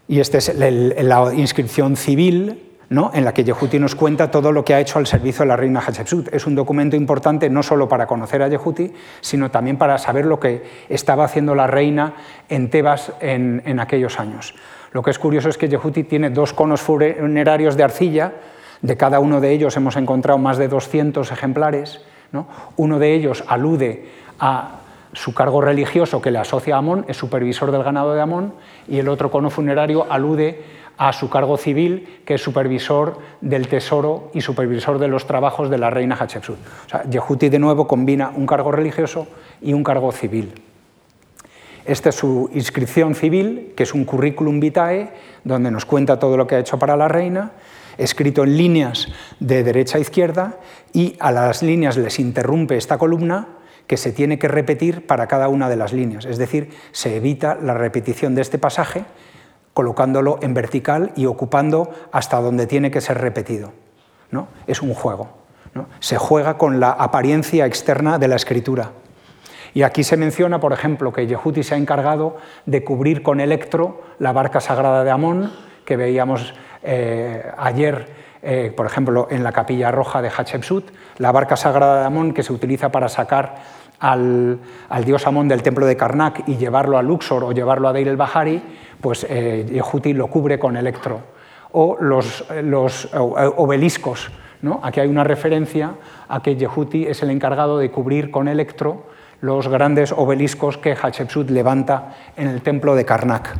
[0.07, 3.11] Y esta es la inscripción civil, ¿no?
[3.13, 5.55] en la que Yehuti nos cuenta todo lo que ha hecho al servicio de la
[5.55, 6.33] reina Hatshepsut.
[6.33, 10.39] Es un documento importante no solo para conocer a Yehuti, sino también para saber lo
[10.39, 12.13] que estaba haciendo la reina
[12.49, 14.55] en Tebas en, aquellos años.
[14.91, 18.33] Lo que es curioso es que Yehuti tiene dos conos funerarios de arcilla,
[18.81, 22.01] de cada uno de ellos hemos encontrado más de 200 ejemplares.
[22.75, 24.09] Uno de ellos alude
[24.39, 24.79] a
[25.13, 28.53] su cargo religioso que le asocia a Amón, es supervisor del ganado de Amón,
[28.87, 30.61] y el otro cono funerario alude
[30.97, 35.77] a su cargo civil, que es supervisor del tesoro y supervisor de los trabajos de
[35.77, 36.57] la reina Hatshepsut.
[36.85, 39.27] O sea, de nuevo combina un cargo religioso
[39.61, 40.53] y un cargo civil.
[41.85, 45.11] Esta es su inscripción civil, que es un currículum vitae,
[45.43, 47.51] donde nos cuenta todo lo que ha hecho para la reina,
[47.97, 49.07] escrito en líneas
[49.39, 50.59] de derecha a izquierda,
[50.93, 53.49] y a las líneas les interrumpe esta columna
[53.85, 56.25] que se tiene que repetir para cada una de las líneas.
[56.25, 59.05] Es decir, se evita la repetición de este pasaje
[59.75, 63.73] colocándolo en vertical y ocupando hasta donde tiene que ser repetido.
[64.31, 64.47] ¿no?
[64.67, 65.27] Es un juego.
[65.99, 68.91] Se juega con la apariencia externa de la escritura.
[69.73, 74.01] Y aquí se menciona, por ejemplo, que Yehuti se ha encargado de cubrir con electro
[74.17, 75.51] la barca sagrada de Amón,
[75.83, 78.07] que veíamos eh, ayer,
[78.41, 82.43] eh, por ejemplo, en la capilla roja de Hatshepsut, la barca sagrada de Amón que
[82.43, 83.55] se utiliza para sacar
[83.99, 84.59] al,
[85.03, 88.17] dios Amón del templo de Karnak y llevarlo a Luxor o llevarlo a Deir el
[88.17, 88.61] Bahari,
[89.01, 91.19] pues eh, Yehuti lo cubre con electro.
[91.71, 94.31] O los, los obeliscos.
[94.61, 94.79] ¿no?
[94.81, 95.95] Aquí hay una referencia
[96.29, 99.03] a que Yehuti es el encargado de cubrir con electro
[99.41, 103.55] los grandes obeliscos que Hatshepsut levanta en el templo de Karnak.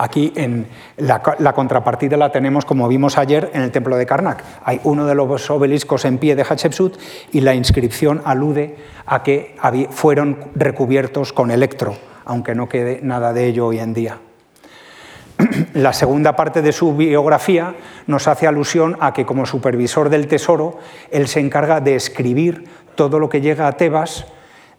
[0.00, 1.20] Aquí en la,
[1.52, 4.44] contrapartida la tenemos, como vimos ayer, en el templo de Karnak.
[4.64, 6.96] Hay uno de los obeliscos en pie de Hatshepsut
[7.32, 9.56] y la inscripción alude a que
[9.90, 11.96] fueron recubiertos con electro,
[12.28, 14.18] aunque no quede nada de ello hoy en día.
[15.74, 17.74] La segunda parte de su biografía
[18.06, 20.78] nos hace alusión a que como supervisor del tesoro,
[21.10, 22.64] él se encarga de escribir
[22.94, 24.26] todo lo que llega a Tebas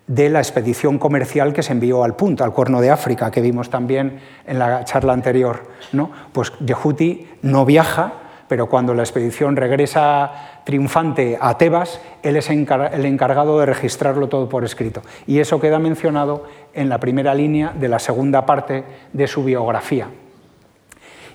[0.05, 3.69] de la expedición comercial que se envió al punto, al Cuerno de África, que vimos
[3.69, 5.67] también en la charla anterior.
[5.91, 6.11] ¿no?
[6.31, 8.13] Pues Yehuti no viaja,
[8.47, 14.47] pero cuando la expedición regresa triunfante a Tebas, él es el encargado de registrarlo todo
[14.47, 15.01] por escrito.
[15.25, 16.43] Y eso queda mencionado
[16.75, 20.09] en la primera línea de la segunda parte de su biografía.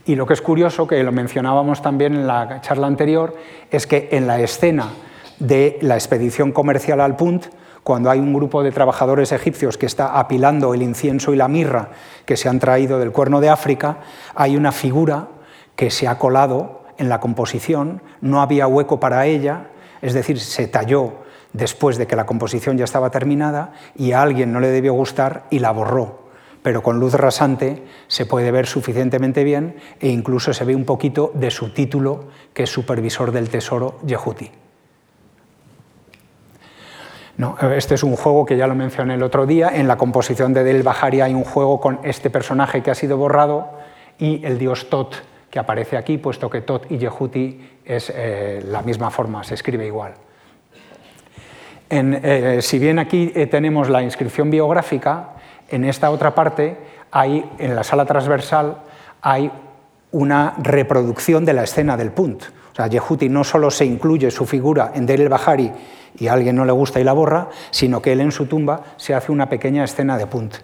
[0.06, 3.34] Y lo que es curioso, que lo mencionábamos también en la charla anterior,
[3.72, 4.90] es que en la escena
[5.40, 7.46] de la expedición comercial al Punt,
[7.82, 11.88] cuando hay un grupo de trabajadores egipcios que está apilando el incienso y la mirra
[12.24, 13.96] que se han traído del cuerno de África,
[14.36, 15.26] hay una figura
[15.74, 19.68] que se ha colado en la composición, no había hueco para ella,
[20.02, 24.52] es decir, se talló después de que la composición ya estaba terminada y a alguien
[24.52, 26.24] no le debió gustar y la borró.
[26.62, 31.30] Pero con luz rasante se puede ver suficientemente bien e incluso se ve un poquito
[31.34, 34.50] de su título, que es supervisor del tesoro Yehuti.
[37.36, 39.70] No, este es un juego que ya lo mencioné el otro día.
[39.74, 43.16] En la composición de Del Bahari hay un juego con este personaje que ha sido
[43.16, 43.72] borrado
[44.18, 45.16] y el dios Tot
[45.54, 49.86] que aparece aquí, puesto que Tot y Yehuti es eh, la misma forma, se escribe
[49.86, 50.12] igual.
[51.88, 55.34] Eh, si bien aquí eh, tenemos la inscripción biográfica,
[55.68, 56.76] en esta otra parte,
[57.12, 58.78] hay, en la sala transversal,
[59.22, 59.48] hay
[60.10, 62.42] una reproducción de la escena del punt.
[62.72, 65.70] O sea, Yehuti no solo se incluye su figura en Del Bahari
[66.18, 68.82] y a alguien no le gusta y la borra, sino que él en su tumba
[68.96, 70.56] se hace una pequeña escena de punt.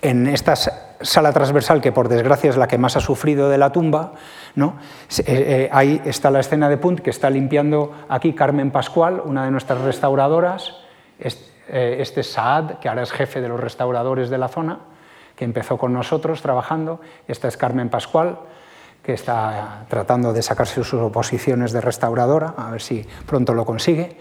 [0.00, 0.54] En esta
[1.00, 4.12] sala transversal, que por desgracia es la que más ha sufrido de la tumba,
[4.54, 4.76] ¿no?
[5.18, 9.44] Eh, eh, ahí está la escena de punt que está limpiando aquí Carmen Pascual, una
[9.44, 10.76] de nuestras restauradoras.
[11.20, 14.80] Eh, este es Saad, que ahora es jefe de los restauradores de la zona,
[15.36, 17.00] que empezó con nosotros trabajando.
[17.26, 18.38] Esta es Carmen Pascual
[19.08, 24.18] que está tratando de sacarse sus oposiciones de restauradora, a ver si pronto lo consigue.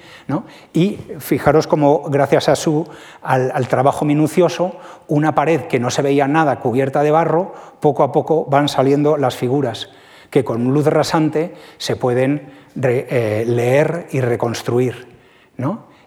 [0.72, 2.88] Y fijaros cómo, gracias a su,
[3.22, 4.78] al, trabajo minucioso,
[5.10, 9.18] una pared que no se veía nada cubierta de barro, poco a poco van saliendo
[9.18, 9.90] las figuras
[10.30, 15.06] que con luz rasante se pueden eh, leer y reconstruir.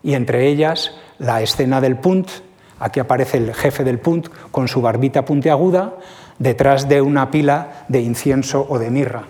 [0.03, 2.31] Y entre ellas la escena del punt,
[2.79, 5.97] aquí aparece el jefe del punt con su barbita puntiaguda,
[6.41, 9.23] detrás de una pila de incienso o de mirra.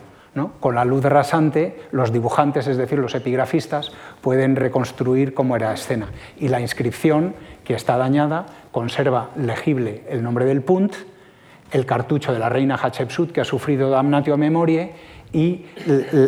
[0.60, 3.90] Con la luz rasante, los dibujantes, es decir, los epigrafistas,
[4.22, 6.08] pueden reconstruir cómo era la escena.
[6.38, 7.34] Y la inscripción,
[7.64, 10.94] que está dañada, conserva legible el nombre del punt,
[11.72, 14.92] el cartucho de la reina Hatshepsut, que ha sufrido damnatio memorie,
[15.32, 15.66] y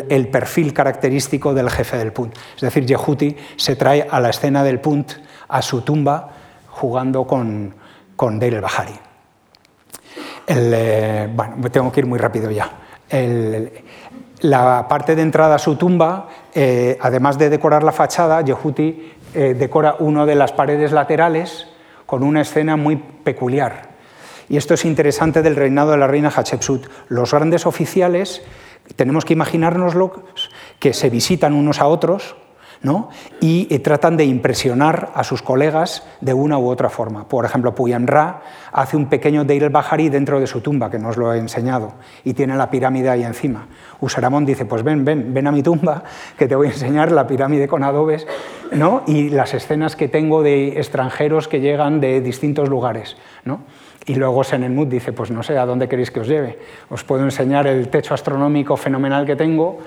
[0.09, 2.35] el perfil característico del jefe del punt.
[2.55, 5.13] Es decir, Yehuti se trae a la escena del punt
[5.47, 6.29] a su tumba
[6.67, 7.73] jugando con,
[8.15, 8.93] con Deir el Bahari.
[10.47, 12.69] Eh, bueno, tengo que ir muy rápido ya.
[14.41, 19.55] la parte de entrada a su tumba, eh, además de decorar la fachada, Yehuti eh,
[19.57, 21.67] decora una de las paredes laterales
[22.05, 23.93] con una escena muy peculiar.
[24.49, 26.87] Y esto es interesante del reinado de la reina Hatshepsut.
[27.07, 28.43] Los grandes oficiales,
[28.95, 30.23] tenemos que imaginárnoslo,
[30.79, 32.35] que se visitan unos a otros,
[33.39, 37.27] y eh, tratan de impresionar a sus colegas de una u otra forma.
[37.27, 38.41] Por ejemplo, Puyan Ra
[38.71, 41.93] hace un pequeño Deir el-Bahari dentro de su tumba, que no os lo he enseñado,
[42.25, 43.67] y tiene la pirámide ahí encima.
[44.01, 46.03] Usaramón dice, pues ven, ven, ven a mi tumba,
[46.37, 48.27] que te voy a enseñar la pirámide con adobes
[48.73, 49.03] ¿no?
[49.07, 53.15] y las escenas que tengo de extranjeros que llegan de distintos lugares.
[53.45, 53.61] ¿no?
[54.05, 56.59] Y luego Senenmut dice, pues no sé a dónde queréis que os lleve.
[56.89, 59.79] Os puedo enseñar el techo astronómico fenomenal que tengo.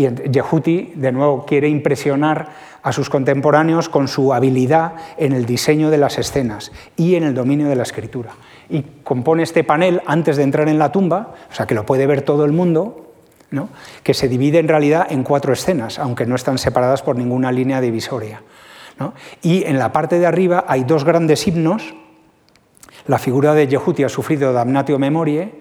[0.00, 2.48] Y Yehuti, de nuevo, quiere impresionar
[2.82, 7.34] a sus contemporáneos con su habilidad en el diseño de las escenas y en el
[7.34, 8.30] dominio de la escritura.
[8.70, 12.06] Y compone este panel antes de entrar en la tumba, o sea que lo puede
[12.06, 13.12] ver todo el mundo,
[14.02, 17.82] que se divide en realidad en cuatro escenas, aunque no están separadas por ninguna línea
[17.82, 18.40] divisoria.
[19.42, 21.94] Y en la parte de arriba hay dos grandes himnos.
[23.06, 25.60] La figura de Yehuti ha sufrido damnatio memoriae,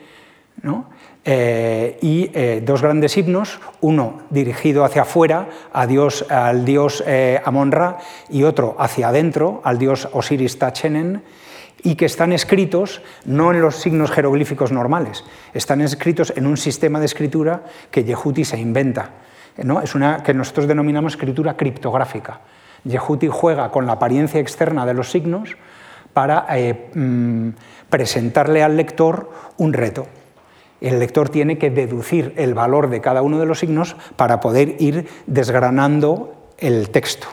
[0.62, 0.86] ¿no?
[1.26, 7.42] Eh, y eh, dos grandes himnos, uno dirigido hacia afuera a Dios, al dios eh,
[7.44, 7.98] Amon-Ra
[8.30, 11.24] y otro hacia adentro al dios Osiris Tachenen,
[11.84, 15.24] y que están escritos no en los signos jeroglíficos normales,
[15.54, 19.12] están escritos en un sistema de escritura que Yehuti se inventa.
[19.64, 19.82] ¿no?
[19.82, 22.42] Es una que nosotros denominamos escritura criptográfica.
[22.84, 25.56] Yehuti juega con la apariencia externa de los signos
[26.12, 26.48] para
[26.96, 27.50] mm,
[27.90, 30.08] presentarle al lector un reto
[30.82, 34.76] el lector tiene que deducir el valor de cada uno de los signos para poder
[34.80, 37.28] ir desgranando el texto.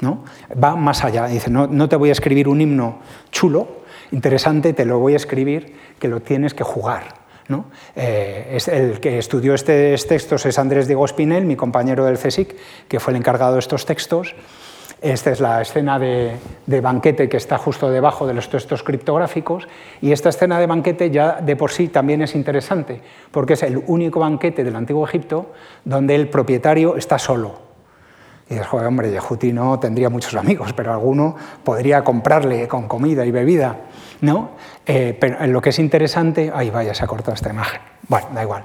[0.00, 0.24] ¿no?
[0.62, 2.98] Va más allá, dice, no, no te voy a escribir un himno
[3.30, 3.78] chulo,
[4.12, 7.18] interesante, te lo voy a escribir que lo tienes que jugar.
[7.48, 7.66] ¿no?
[7.96, 12.54] Eh, es el que estudió estos textos es Andrés Diego Espinel, mi compañero del CSIC,
[12.86, 14.34] que fue el encargado de estos textos.
[15.00, 19.68] Esta es la escena de, banquete que está justo debajo de los textos criptográficos
[20.00, 23.00] y esta escena de banquete ya de por sí también es interesante
[23.30, 25.52] porque es el único banquete del Antiguo Egipto
[25.84, 27.68] donde el propietario está solo.
[28.50, 33.24] Y dices, joder, hombre, Yehuti no tendría muchos amigos, pero alguno podría comprarle con comida
[33.24, 33.76] y bebida.
[34.22, 34.50] ¿no?
[34.84, 37.80] Eh, pero lo que es interesante, ahí vaya, se ha cortado esta imagen.
[38.08, 38.64] Bueno, da igual.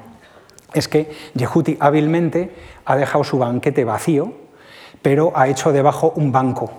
[0.74, 2.56] Es que Yehuti hábilmente
[2.86, 4.43] ha dejado su banquete vacío
[5.04, 6.72] pero ha hecho debajo un banco.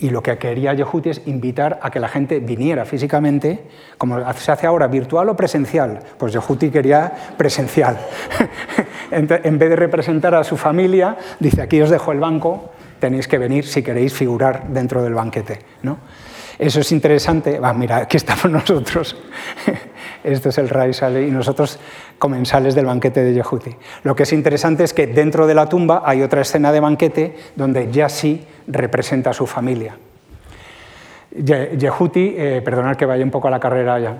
[0.00, 3.64] Y lo que quería Yehuti es invitar a que la gente viniera físicamente,
[3.98, 5.98] como se hace ahora, virtual o presencial.
[6.16, 7.98] Pues Yehuti quería presencial.
[9.10, 12.70] en vez de representar a su familia, dice, aquí os dejo el banco,
[13.00, 15.58] tenéis que venir si queréis figurar dentro del banquete.
[15.82, 15.98] ¿no?
[16.58, 17.60] Eso es interesante.
[17.76, 19.16] mira, aquí estamos nosotros.
[20.24, 21.78] Esto es el Raisale y nosotros
[22.18, 23.70] comensales del banquete de Yehuti.
[24.02, 27.36] Lo que es interesante es que dentro de la tumba hay otra escena de banquete
[27.54, 29.96] donde Yassi representa a su familia.
[31.30, 34.18] Yehuti, eh, perdonad que vaya un poco a la carrera ya.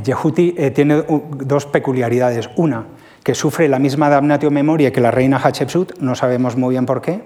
[0.00, 2.50] Yehuti eh, tiene dos peculiaridades.
[2.56, 2.86] Una,
[3.24, 7.02] que sufre la misma damnatio memoria que la reina Hatshepsut, no sabemos muy bien por
[7.02, 7.22] qué.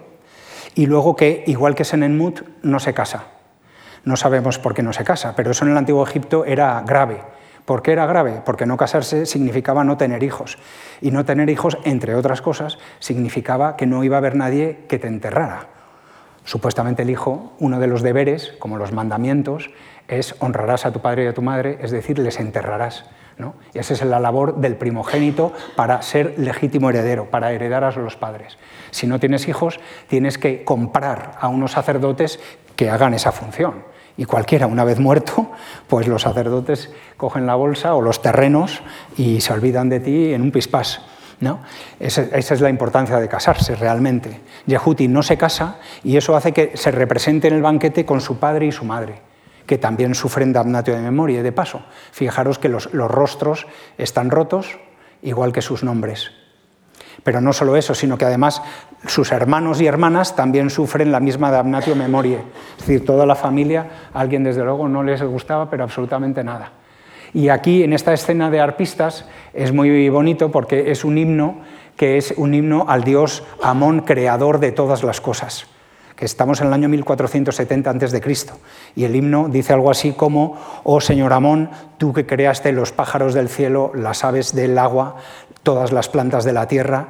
[0.75, 3.42] Y luego que, igual que Senenmut, no se casa.
[4.05, 7.21] No sabemos por qué no se casa, pero eso en el antiguo Egipto era grave.
[7.65, 8.43] ¿Por qué era grave?
[8.45, 10.59] Porque no casarse significaba no tener hijos.
[11.01, 14.99] Y no tener hijos, entre otras cosas, significaba que no iba a haber nadie que
[14.99, 15.69] te enterrara.
[16.45, 19.71] Supuestamente el hijo, uno de los deberes, como los mandamientos,
[20.09, 23.05] es honrarás a tu padre y a tu madre, es decir, les enterrarás.
[23.39, 23.55] ¿no?
[23.73, 28.17] Y esa es la labor del primogénito para ser legítimo heredero, para heredar a los
[28.17, 28.59] padres.
[28.91, 32.41] Si no tienes hijos, tienes que comprar a unos sacerdotes
[32.75, 35.51] que hagan esa función y cualquiera, una vez muerto,
[35.89, 38.83] pues los sacerdotes cogen la bolsa o los terrenos
[39.17, 41.01] y se olvidan de ti en un pispás.
[41.41, 41.61] ¿no?
[41.99, 44.41] Esa, es la importancia de casarse realmente.
[44.67, 48.39] Yehuti no se casa y eso hace que se represente en el banquete con su
[48.39, 49.21] padre y su madre,
[49.67, 51.43] que también sufren damnatio de memoria.
[51.43, 51.83] De paso,
[52.13, 53.67] fijaros que los rostros
[53.99, 54.79] están rotos,
[55.23, 56.31] igual que sus nombres.
[57.25, 58.63] Pero no solo eso, sino que además
[59.07, 62.39] sus hermanos y hermanas también sufren la misma damnatio memoria.
[62.79, 66.73] Es decir, toda la familia, a alguien desde luego no les gustaba, pero absolutamente nada.
[67.35, 69.25] Y aquí, en esta escena de arpistas,
[69.55, 71.61] es muy bonito porque es un himno
[71.97, 75.67] que es un himno al dios Amón, creador de todas las cosas.
[76.17, 78.37] Que estamos en el año 1470 a.C.
[78.97, 83.35] Y el himno dice algo así como, oh Señor Amón, tú que creaste los pájaros
[83.35, 85.17] del cielo, las aves del agua,
[85.63, 87.09] todas las plantas de la tierra,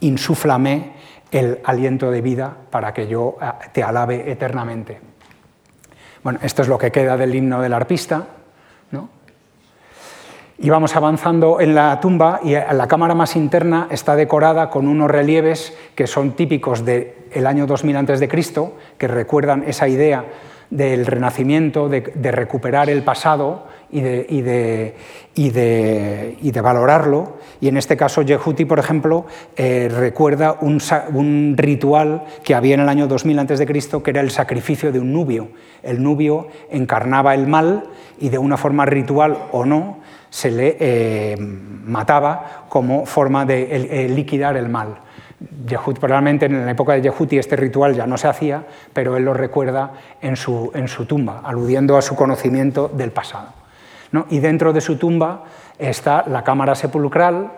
[0.00, 0.92] insúflame
[1.30, 5.00] el aliento de vida para que yo ah, te alabe eternamente.
[6.22, 8.26] Bueno, esto es lo que queda del himno del arpista.
[10.62, 15.10] Y vamos avanzando en la tumba y la cámara más interna está decorada con unos
[15.10, 18.28] relieves que son típicos del año 2000 a.C.,
[18.98, 20.26] que recuerdan esa idea
[20.68, 24.00] del renacimiento, de, recuperar el pasado y
[25.50, 27.38] de, valorarlo.
[27.60, 29.26] Y en este caso, Yehuti, por ejemplo,
[29.56, 33.66] eh, recuerda un, ritual que había en el año 2000 a.C.,
[34.02, 35.48] que era el sacrificio de un nubio.
[35.82, 37.84] El nubio encarnaba el mal
[38.18, 39.98] y de una forma ritual o no,
[40.30, 44.98] se le eh, mataba como forma de liquidar el mal.
[45.98, 49.32] Probablemente en la época de Yehuti este ritual ya no se hacía, pero él lo
[49.32, 53.59] recuerda en su, en su tumba, aludiendo a su conocimiento del pasado.
[54.12, 54.26] ¿No?
[54.30, 55.44] Y dentro de su tumba
[55.78, 57.52] está la cámara sepulcral,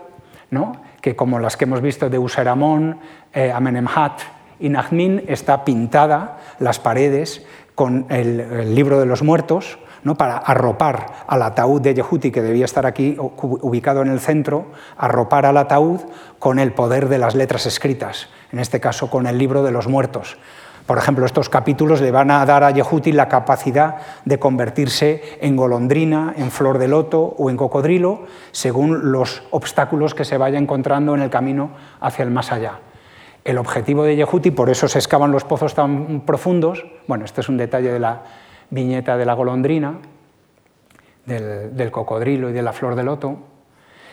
[0.51, 0.73] ¿no?
[1.01, 2.99] que como las que hemos visto de Useramón,
[3.33, 4.21] eh, Amenemhat
[4.61, 9.79] y Nachmin, está pintada las paredes con el libro de los muertos,
[10.17, 14.67] para arropar al ataúd de Yehuti, que debía estar aquí ubicado en el centro,
[14.97, 16.01] arropar al ataúd
[16.39, 19.87] con el poder de las letras escritas, en este caso con el libro de los
[19.87, 20.39] muertos.
[20.87, 25.57] Por ejemplo, estos capítulos le van a dar a Yehuti la capacidad de convertirse en
[25.57, 31.15] golondrina, en flor de loto o en cocodrilo, según los obstáculos que se vaya encontrando
[31.15, 32.81] en el camino hacia el más allá.
[33.45, 37.49] El objetivo de Yehuti, por eso se excavan los pozos tan profundos, bueno, este es
[37.49, 38.23] un detalle de la
[38.71, 39.99] viñeta de la golondrina,
[41.27, 43.39] del, cocodrilo y de la flor de loto.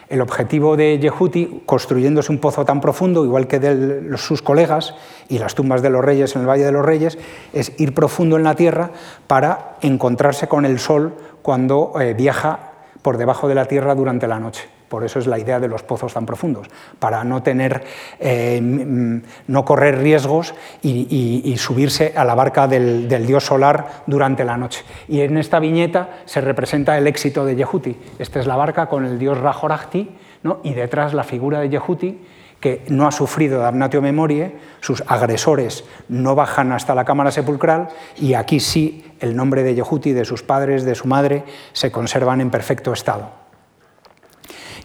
[0.09, 4.95] El objetivo de Yehuti, construyéndose un pozo tan profundo, igual que de sus colegas
[5.27, 7.19] y las tumbas de los reyes en el Valle de los Reyes,
[7.53, 8.89] es ir profundo en la tierra
[9.27, 11.13] para encontrarse con el sol
[11.43, 12.71] cuando eh, viaja
[13.03, 14.78] por debajo de la tierra durante la noche.
[14.89, 16.67] Por eso es la idea de los pozos tan profundos,
[16.97, 17.83] para no tener,
[18.19, 24.83] eh, no correr riesgos y, subirse a la barca del, dios solar durante la noche.
[25.07, 27.95] Y en esta viñeta se representa el éxito de Yehuti.
[28.17, 30.09] Esta es la barca con el dios Rajorakti
[30.43, 30.59] ¿no?
[30.63, 32.19] y detrás la figura de Yehuti
[32.59, 37.87] que no ha sufrido damnatio memorie, sus agresores no bajan hasta la cámara sepulcral
[38.17, 41.43] y aquí sí el nombre de Yehuti, de sus padres, de su madre,
[41.73, 43.38] se conservan en perfecto estado.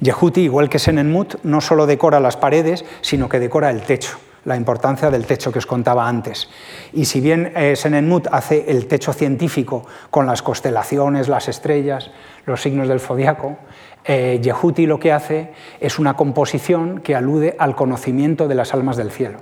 [0.00, 4.56] Yehuti, igual que Senenmut, no solo decora las paredes, sino que decora el techo, la
[4.56, 6.48] importancia del techo que os contaba antes.
[6.92, 12.10] Y si bien eh, Senenmut hace el techo científico con las constelaciones, las estrellas,
[12.46, 13.56] los signos del zodiaco,
[14.04, 18.96] eh, Yehuti lo que hace es una composición que alude al conocimiento de las almas
[18.96, 19.40] del cielo.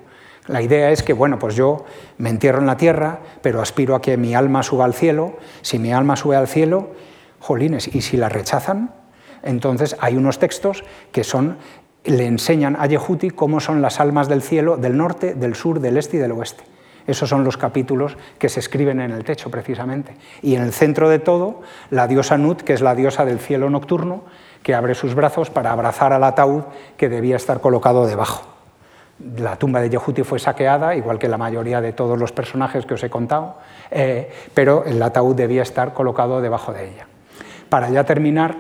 [0.49, 1.85] La idea es que, bueno, pues yo
[2.19, 5.37] me entierro en la tierra, pero aspiro a que mi alma suba al cielo.
[5.63, 6.91] Si mi alma sube al cielo,
[7.39, 9.02] jolines, ¿y si la rechazan?
[9.43, 11.59] Entonces hay unos textos que son,
[12.05, 15.97] le enseñan a Yehuti cómo son las almas del cielo del norte, del sur, del
[15.97, 16.65] este y del oeste.
[17.07, 20.15] Esos son los capítulos que se escriben en el techo, precisamente.
[20.41, 21.61] Y en el centro de todo,
[21.91, 24.23] la diosa Nut, que es la diosa del cielo nocturno,
[24.63, 26.63] que abre sus brazos para abrazar al ataúd
[26.97, 28.47] que debía estar colocado debajo.
[29.37, 32.95] La tumba de Yehuti fue saqueada, igual que la mayoría de todos los personajes que
[32.95, 33.57] os he contado,
[33.91, 37.07] eh, pero el ataúd debía estar colocado debajo de ella.
[37.69, 38.57] Para ya terminar,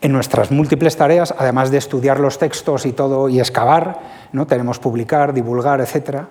[0.00, 3.98] en nuestras múltiples tareas, además de estudiar los textos y todo y excavar,
[4.32, 4.46] ¿no?
[4.46, 6.24] tenemos publicar, divulgar, etc.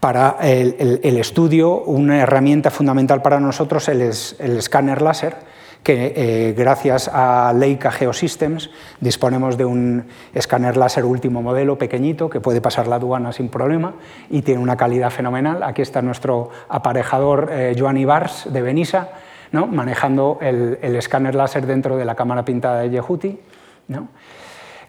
[0.00, 5.36] Para el, estudio, una herramienta fundamental para nosotros es el escáner láser,
[5.84, 8.70] que eh, gracias a Leica Geosystems
[9.00, 13.94] disponemos de un escáner láser último modelo pequeñito que puede pasar la aduana sin problema
[14.30, 15.62] y tiene una calidad fenomenal.
[15.62, 19.10] Aquí está nuestro aparejador eh, Joan Ibars de Benissa,
[19.62, 23.38] manejando el, escáner láser dentro de la cámara pintada de Yehuti.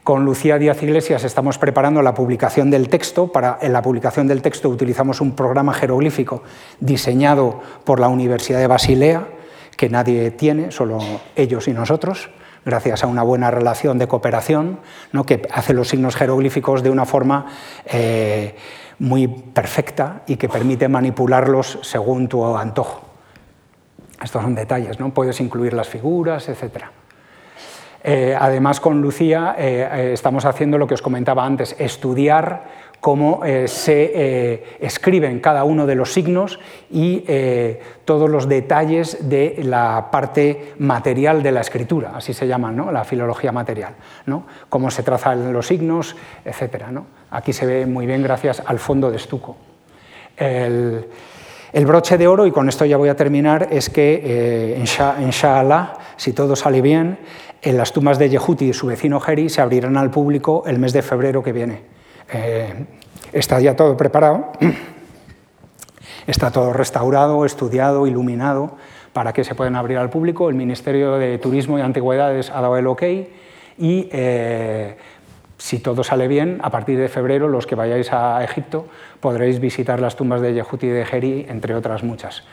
[0.03, 3.31] Con Lucía Díaz Iglesias estamos preparando la publicación del texto.
[3.31, 6.43] Para, en la publicación del texto utilizamos un programa jeroglífico
[6.79, 9.27] diseñado por la Universidad de Basilea,
[9.75, 10.99] que nadie tiene, solo
[11.35, 12.29] ellos y nosotros,
[12.65, 14.79] gracias a una buena relación de cooperación,
[15.11, 15.25] ¿no?
[15.25, 17.47] que hace los signos jeroglíficos de una forma
[17.85, 18.55] eh,
[18.99, 23.14] muy perfecta y que permite manipularlos según tu antojo.
[24.23, 25.13] Estos son detalles, ¿no?
[25.13, 26.85] Puedes incluir las figuras, etc.
[28.07, 33.41] Eh, además, con Lucía eh, eh, estamos haciendo lo que os comentaba antes, estudiar cómo
[33.67, 36.59] se escriben cada uno de los signos
[36.89, 37.23] y
[38.03, 42.91] todos los detalles de la parte material de la escritura, así se llama ¿no?
[42.91, 43.93] la filología material,
[44.25, 44.47] ¿no?
[44.69, 46.85] cómo se trazan los signos, etc.
[47.29, 49.55] Aquí se ve muy bien gracias al fondo de estuco.
[51.75, 55.95] El broche de oro, y con esto ya voy a terminar, es que, eh, inshallah,
[56.15, 57.17] si todo sale bien,
[57.61, 60.93] en las tumbas de Yehuti y su vecino Jeri se abrirán al público el mes
[60.93, 61.81] de febrero que viene.
[62.31, 62.85] Eh,
[63.33, 64.53] está ya todo preparado,
[66.27, 68.77] está todo restaurado, estudiado, iluminado,
[69.11, 70.47] para que se puedan abrir al público.
[70.47, 73.03] El Ministerio de Turismo y Antigüedades ha dado el ok
[73.79, 74.95] y eh,
[75.57, 78.85] si todo sale bien, a partir de febrero los que vayáis a Egipto
[79.25, 82.43] podréis visitar las tumbas de Yehuti y de Geri, entre otras muchas.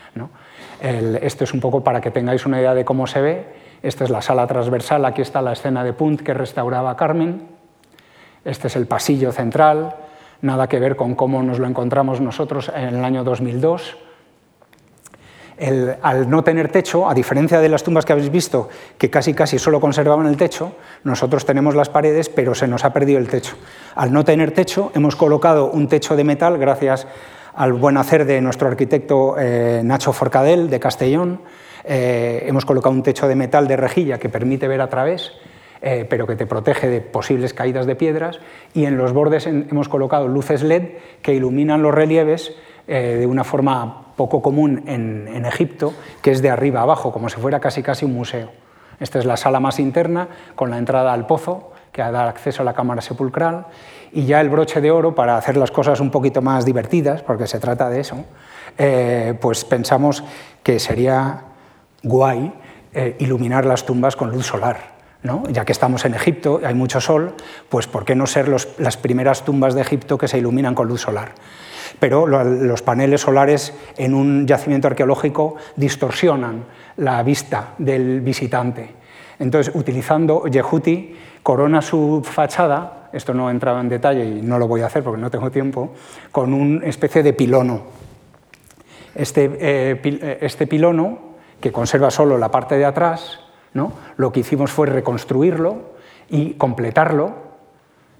[0.80, 3.44] esto es un poco para que tengáis una idea de cómo se ve.
[3.82, 7.42] Esta es la sala transversal, aquí está la escena de Punt que restauraba Carmen.
[8.46, 9.96] Este es el pasillo central,
[10.40, 13.98] nada que ver con cómo nos lo encontramos nosotros en el año 2002
[16.02, 18.68] al no tener techo, a diferencia de las tumbas que habéis visto,
[18.98, 20.72] que casi casi solo conservaban el techo,
[21.04, 23.56] nosotros tenemos las paredes, pero se nos ha perdido el techo.
[23.94, 27.06] Al no tener techo, hemos colocado un techo de metal gracias
[27.54, 31.40] al buen hacer de nuestro arquitecto eh, Nacho Forcadell de Castellón.
[31.84, 35.32] Eh, hemos colocado un techo de metal de rejilla que permite ver a través,
[35.80, 38.40] eh, pero que te protege de posibles caídas de piedras.
[38.74, 42.54] Y en los bordes hemos colocado luces LED que iluminan los relieves
[42.86, 45.92] de una forma poco común en, Egipto,
[46.22, 48.50] que es de arriba abajo, como si fuera casi casi un museo.
[49.00, 52.64] Esta es la sala más interna, con la entrada al pozo, que da acceso a
[52.64, 53.66] la cámara sepulcral,
[54.12, 57.46] y ya el broche de oro, para hacer las cosas un poquito más divertidas, porque
[57.46, 58.24] se trata de eso,
[58.78, 60.24] eh, pues pensamos
[60.62, 61.42] que sería
[62.02, 62.52] guay
[62.94, 64.92] eh, iluminar las tumbas con luz solar.
[65.22, 65.44] ¿no?
[65.50, 67.34] Ya que estamos en Egipto, hay mucho sol,
[67.68, 71.02] pues ¿por qué no ser las primeras tumbas de Egipto que se iluminan con luz
[71.02, 71.32] solar?
[71.98, 76.64] Pero los paneles solares en un yacimiento arqueológico distorsionan
[76.96, 78.90] la vista del visitante.
[79.38, 84.68] Entonces, utilizando Yehuti, corona su fachada, esto no he entrado en detalle y no lo
[84.68, 85.92] voy a hacer porque no tengo tiempo,
[86.30, 87.82] con una especie de pilono.
[89.14, 93.40] Este, eh, eh, este pilono, que conserva solo la parte de atrás,
[93.74, 93.92] ¿no?
[94.16, 95.92] lo que hicimos fue reconstruirlo
[96.28, 97.34] y completarlo,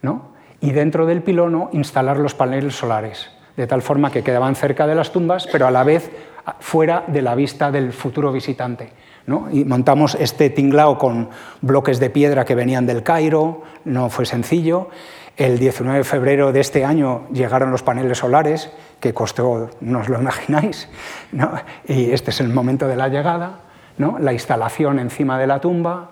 [0.02, 0.32] ¿no?
[0.60, 4.94] y dentro del pilono instalar los paneles solares de tal forma que quedaban cerca de
[4.94, 6.10] las tumbas, pero a la vez
[6.60, 8.92] fuera de la vista del futuro visitante.
[9.52, 11.30] Y montamos este tinglao con
[11.60, 14.88] bloques de piedra que venían del Cairo, no fue sencillo.
[15.36, 18.70] El 19 de febrero de este año llegaron los paneles solares,
[19.00, 20.88] que costó, no os lo imagináis,
[21.86, 23.60] y este es el momento de la llegada,
[23.96, 24.18] ¿no?
[24.18, 26.10] la instalación encima de la tumba.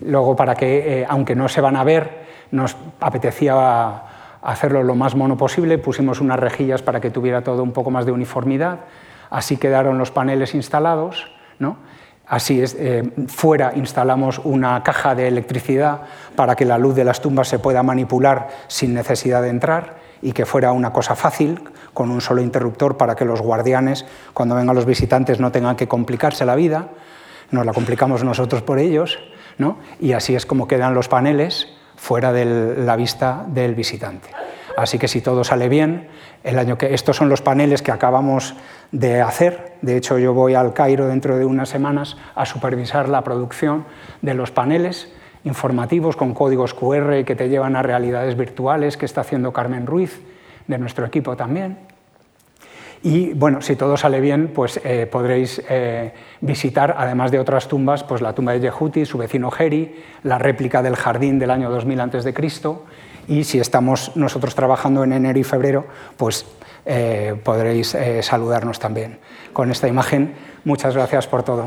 [0.00, 4.02] Luego, para que, eh, aunque no se van a ver, nos apetecía
[4.42, 8.04] hacerlo lo más mono posible, pusimos unas rejillas para que tuviera todo un poco más
[8.04, 8.80] de uniformidad,
[9.30, 11.78] así quedaron los paneles instalados, ¿no?
[12.26, 16.02] Así eh, fuera instalamos una caja de electricidad
[16.36, 20.32] para que la luz de las tumbas se pueda manipular sin necesidad de entrar y
[20.32, 21.60] que fuera una cosa fácil,
[21.92, 25.88] con un solo interruptor para que los guardianes, cuando vengan los visitantes, no tengan que
[25.88, 26.88] complicarse la vida,
[27.50, 29.18] nos la complicamos nosotros por ellos,
[29.58, 29.78] ¿no?
[30.00, 31.68] y así es como quedan los paneles
[32.02, 34.28] fuera de la vista del visitante.
[34.76, 36.08] Así que si todo sale bien,
[36.42, 38.56] el año que estos son los paneles que acabamos
[38.90, 39.74] de hacer.
[39.82, 43.84] De hecho, yo voy al Cairo dentro de unas semanas a supervisar la producción
[44.20, 45.12] de los paneles
[45.44, 50.22] informativos con códigos QR que te llevan a realidades virtuales que está haciendo Carmen Ruiz
[50.66, 51.78] de nuestro equipo también.
[53.02, 58.04] Y bueno, si todo sale bien, pues eh, podréis eh, visitar, además de otras tumbas,
[58.04, 62.00] pues la tumba de Yehuti, su vecino Geri, la réplica del jardín del año 2000
[62.00, 62.34] a.C.
[63.26, 66.46] Y si estamos nosotros trabajando en enero y febrero, pues
[66.86, 69.18] eh, podréis saludarnos también.
[69.52, 70.34] Con esta imagen,
[70.64, 71.64] muchas gracias por todo.